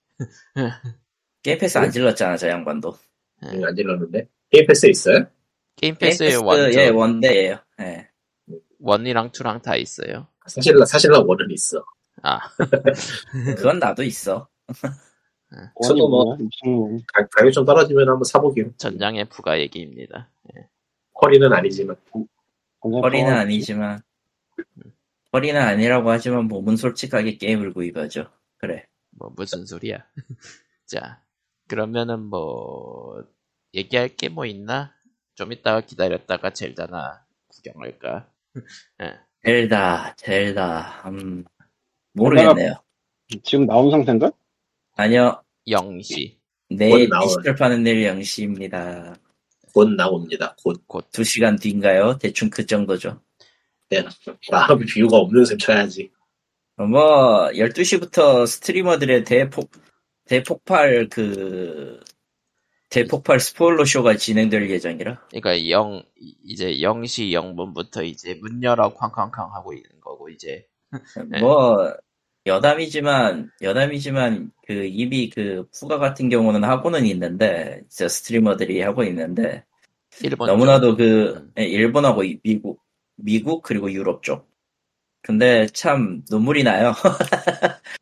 [1.44, 2.96] 게임 패스 안 질렀잖아, 저 양반도.
[3.44, 5.26] 음, 안 질렀는데 게임 패스 있어요?
[5.76, 6.38] 게임 게임 패스에 패스,
[6.92, 7.58] one, 예.
[7.80, 8.08] 예.
[8.80, 10.28] one이랑 two랑 다 있어요.
[10.48, 11.84] 사실 사실 나 one은 있어.
[12.24, 12.40] 아
[13.58, 14.48] 그건 나도 있어.
[15.52, 18.72] one이 저도 뭐- 뭐 가, 가격 좀 떨어지면 한번 사보기로.
[18.78, 20.30] 전장의 부가 얘기입니다.
[21.22, 21.96] 허리는 아니지만
[22.84, 24.02] 허리는 더- 아니지만
[25.34, 28.30] 허리는 아니라고 하지만 몸은 솔직하게 게임을 구입하죠.
[28.58, 28.86] 그래.
[29.12, 30.06] 뭐 무슨 소리야?
[30.86, 31.22] 자
[31.82, 33.24] 그러면은 뭐
[33.74, 34.94] 얘기할 게 뭐 있나?
[35.36, 38.28] 좀 이따가 기다렸다가 젤다나 구경할까?
[39.46, 41.04] 젤다, 젤다.
[41.08, 41.46] 음,
[42.14, 42.74] 모르겠네요.
[43.44, 44.32] 지금 나온 상태인가?
[44.98, 45.42] 아니요.
[45.70, 46.38] 영시
[46.70, 49.18] 내일 나올- 디지털 파는 내일 0시입니다.
[49.74, 50.54] 곧 나옵니다.
[50.62, 52.18] 곧 2시간 뒤인가요?
[52.18, 53.22] 대충 그 정도죠.
[54.52, 56.12] 마음의 비유가 없는 셈 쳐야지.
[56.76, 59.72] 뭐 12시부터 스트리머들의 대폭
[60.32, 62.00] 대폭발 그
[62.90, 65.28] 대폭발 스포일러 쇼가 진행될 예정이라.
[65.30, 66.04] 그러니까 영
[66.46, 70.66] 이제 0시 0분부터 이제 문 열어 쾅쾅쾅 하고 있는 거고 이제
[71.28, 71.40] 네.
[71.44, 71.94] 뭐
[72.46, 79.66] 여담이지만 여담이지만 그 이미 그 푸가 같은 경우는 하고는 있는데 저 스트리머들이 하고 있는데
[80.24, 81.52] 일본 너무나도 그 음.
[81.60, 82.82] 예, 일본하고 이- 미국
[83.18, 84.50] 미국 그리고 유럽 쪽
[85.24, 86.94] 근데 참 눈물이 나요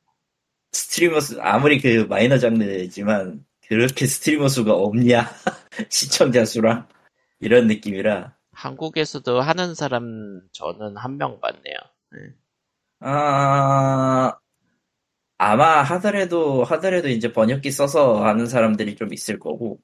[1.00, 5.26] 스트리머 수 아무리 그 마이너 장르지만 그렇게 스트리머 수가 없냐
[5.90, 6.88] 시청자 수랑
[7.40, 11.78] 이런 느낌이라 한국에서도 하는 사람 저는 한 명 봤네요.
[13.02, 14.34] 아
[15.38, 19.80] 아마 하더라도 하더라도 이제 번역기 써서 하는 사람들이 좀 있을 거고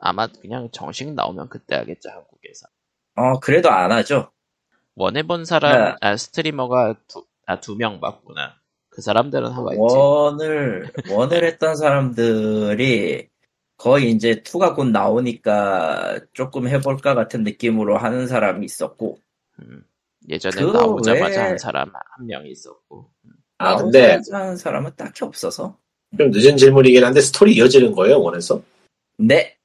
[0.00, 2.66] 아마 그냥 정식 나오면 그때 하겠죠 한국에서.
[3.14, 4.32] 어 그래도 안 하죠
[4.96, 5.94] 원해본 사람 네.
[6.00, 8.58] 아 스트리머가 두 아 두 명 봤구나.
[8.96, 9.78] 그 사람들은 하고 있지.
[9.82, 13.28] 원을 원을 했던 사람들이
[13.76, 19.18] 거의 이제 투가 곧 나오니까 조금 해볼까 같은 느낌으로 하는 사람이 있었고
[19.60, 19.84] 음,
[20.30, 23.10] 예전에 그 나오자마자 한 사람 한 명 있었고.
[23.58, 25.76] 아, 근데 하는 사람은 딱히 없어서
[26.16, 28.62] 좀 늦은 질문이긴 한데 스토리 이어지는 거예요, 원에서?
[29.18, 29.58] 네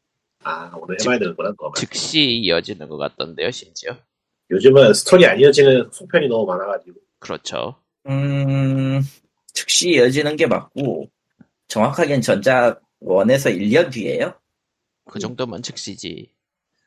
[0.44, 1.72] 아, 오늘 해봐야 되는구나, 그거.
[1.78, 3.96] 즉시 이어지는 것 같던데요 심지어.
[4.50, 7.00] 요즘은 스토리 안 이어지는 속편이 너무 많아가지고.
[7.20, 7.76] 그렇죠.
[8.10, 9.02] 음,
[9.62, 11.10] 즉시 이어지는 게 맞고
[11.68, 14.34] 정확하게는 전작 원에서 1년 뒤에요
[15.06, 16.32] 그 정도면 즉시지.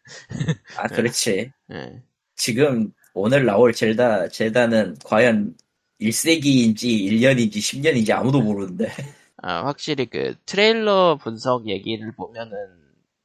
[0.76, 2.02] 아 그렇지 예.
[2.36, 5.56] 지금 오늘 나올 젤다 젤다는 과연
[6.00, 8.88] 1세기인지 1년인지 10년인지 아무도 모르는데
[9.36, 12.56] 아, 확실히 그 트레일러 분석 얘기를 보면은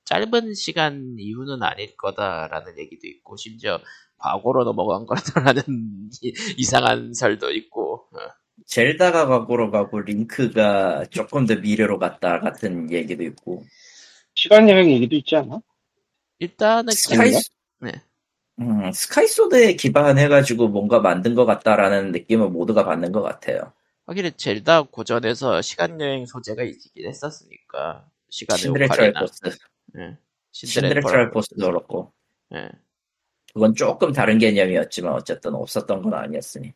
[0.05, 3.79] 짧은 시간 이후는 아닐 거다라는 얘기도 있고 심지어
[4.17, 8.19] 과거로 넘어간 거라는 이- 이상한 설도 있고 어.
[8.66, 13.64] 젤다가 과거로 가고 링크가 조금 더 미래로 갔다 같은 얘기도 있고
[14.36, 15.60] 시간 여행 얘기도 있지 않아?
[16.39, 17.49] 일단은 스카이 기-
[17.82, 17.91] 네.
[18.60, 23.74] 음, 스카이소드에 기반해가지고 뭔가 만든 것 같다라는 느낌을 모두가 받는 것 같아요.
[24.05, 29.57] 확실히 젤다 고전에서 시간 여행 소재가 있긴 했었으니까 시간의 신드레 오카리나 Triforce,
[29.97, 30.18] 예.
[30.51, 32.14] 신들의 Triforce도 그렇고
[32.55, 32.70] 예.
[33.53, 36.74] 그건 조금 다른 개념이었지만 어쨌든 없었던 건 아니었으니.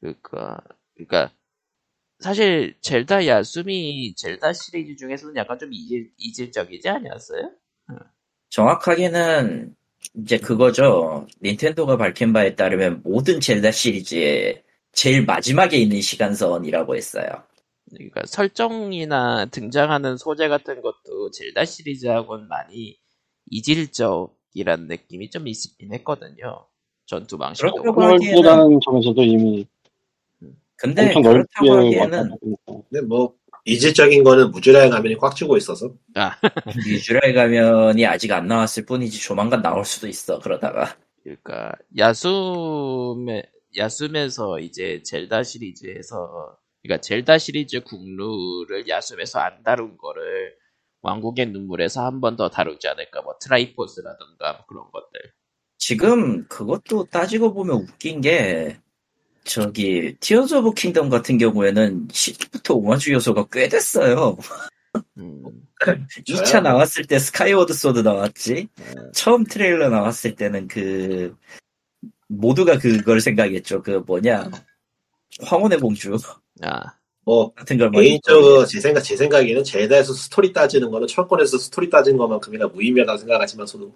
[0.00, 0.58] 그러니까
[0.96, 1.32] 그러니까
[2.18, 7.50] 사실 젤다 야숨이 젤다 시리즈 중에서는 약간 좀 이질, 이질적이지 아니었어요?
[8.50, 9.74] 정확하게는
[10.22, 11.26] 이제 그거죠.
[11.42, 17.26] 닌텐도가 밝힌 바에 따르면 모든 젤다 시리즈의 제일 마지막에 있는 시간선이라고 했어요.
[17.90, 22.98] 그러니까 설정이나 등장하는 소재 같은 것도 젤다 시리즈하고는 많이
[23.50, 26.66] 이질적이란 느낌이 좀 있긴 했거든요.
[27.04, 27.68] 전투 방식도.
[27.76, 29.66] 하기에는- 넓다는 점에서도 이미
[30.76, 32.30] 근데 엄청 그렇다고 하기에는
[32.90, 35.92] 근데 뭐, 이질적인 거는 무주라의 가면이 꽉 쥐고 있어서.
[36.86, 40.38] 유주라의 가면이 아직 안 나왔을 뿐이지 조만간 나올 수도 있어.
[40.40, 43.42] 그러다가 그러니까 야숨에
[43.76, 50.54] 야숨에서 이제 젤다 시리즈에서 그러니까 젤다 시리즈 국룰을 야숨에서 안 다룬 거를
[51.02, 55.32] 왕국의 눈물에서 한 번 더 다루지 않을까 뭐 Triforce라든가 뭐 그런 것들
[55.78, 58.78] 지금 그것도 따지고 보면 웃긴 게
[59.46, 64.36] 저기 Tears of Kingdom 같은 경우에는 시부터 오마주 요소가 꽤 됐어요.
[65.18, 65.42] 음,
[66.26, 68.68] 2차 나왔을 때 Skyward Sword 나왔지.
[68.78, 71.36] 음, 처음 트레일러 나왔을 때는 그
[72.28, 73.82] 모두가 그걸 생각했죠.
[73.82, 74.50] 그 뭐냐
[75.42, 76.18] 황혼의 공주
[76.62, 81.58] 아 뭐, 같은 걸 많이 개인적으로 제 생각, 제 생각에는 젤다에서 스토리 따지는 거는 철권에서
[81.58, 83.92] 스토리 따지는 것만큼이나 무의미하다고 생각하지만서도.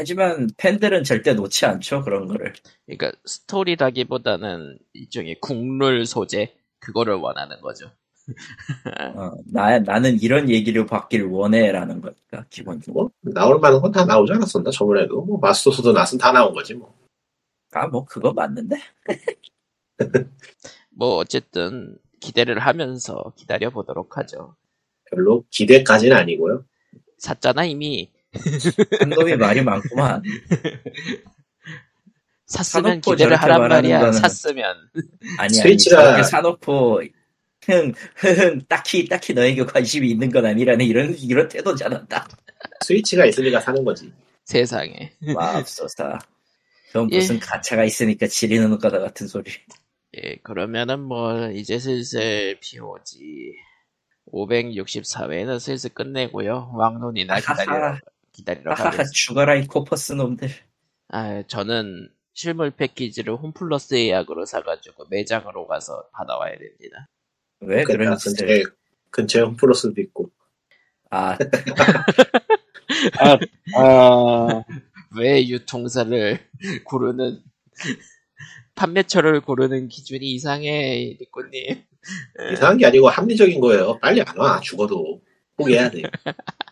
[0.00, 2.54] 하지만 팬들은 절대 놓지 않죠 그런 거를.
[2.86, 7.90] 그러니까 스토리라기보다는 일종의 국룰 소재 그거를 원하는 거죠.
[9.16, 13.10] 어, 나 나는 이런 얘기를 받길 원해라는 거니까 기본적으로.
[13.22, 15.22] 뭐, 나올 만한 건 다 나오지 않았었나, 저번에도.
[15.22, 16.94] 뭐, 마스터소드 낫은 다 나온 거지, 뭐.
[17.72, 18.76] 아 뭐 그거 맞는데.
[20.90, 24.56] 뭐 어쨌든 기대를 하면서 기다려 보도록 하죠.
[25.10, 26.64] 별로 기대까지는 아니고요.
[27.18, 28.10] 샀잖아 이미
[29.00, 30.22] 한 놈이 말이 많구만.
[32.46, 34.00] 샀으면 사놓고 기대를 하란 말이야.
[34.00, 34.76] 거는- 샀으면
[35.38, 37.02] 아니 스위치가- 아니 사놓고
[37.66, 37.92] 흥
[38.24, 42.28] 흥 딱히 딱히 너에게 관심이 있는 건 아니라는 이런 이런 태도잖아 딱
[42.84, 44.12] 스위치가 있으니까 사는 거지.
[44.46, 45.12] 세상에.
[45.20, 46.18] 맙소사
[46.88, 47.18] 그건 예.
[47.18, 49.52] 무슨 가차가 있으니까 지리는 거다 같은 소리
[50.16, 53.52] 예, 그러면은 뭐 이제 슬슬 POG
[54.32, 56.72] 564회는 슬슬 끝내고요.
[56.74, 57.98] 왕눈이나 아하하.
[58.40, 59.10] 기다리러 하하하 가겠습니다.
[59.14, 60.48] 죽어라 이 코퍼스 놈들
[61.08, 67.08] 아, 저는 실물 패키지를 홈플러스 예약으로 사가지고 매장으로 가서 받아와야 됩니다.
[67.60, 68.62] 왜 그런 그러니까 짓을 근처에,
[69.10, 70.30] 근처에 홈플러스도 있고.
[71.10, 71.36] 아
[73.18, 73.38] 아,
[73.76, 74.64] 아,
[75.16, 76.38] 왜 유통사를
[76.84, 77.42] 고르는
[78.76, 81.84] 판매처를 고르는 기준이 이상해 리코님
[82.52, 83.98] 이상한 게 아니고 합리적인 거예요.
[83.98, 84.60] 빨리 안 와.
[84.60, 85.20] 죽어도.
[85.56, 86.02] 포기해야 돼.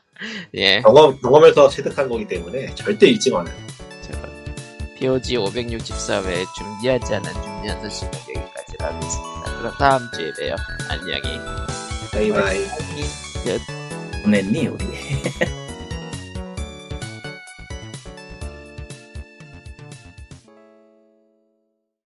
[0.54, 3.06] 예 경험, 경험에서 체득한 거기 때문에 절대
[3.38, 3.56] 안 와요.
[4.98, 10.56] POG 564회 준비하지 않은 준비한 소식 여기까지 하겠습니다 그럼 다음 주에 봬요
[10.88, 11.38] 안녕히
[12.12, 12.64] 바이바이.
[13.44, 13.60] 끝
[14.24, 14.84] 보냈니 우리?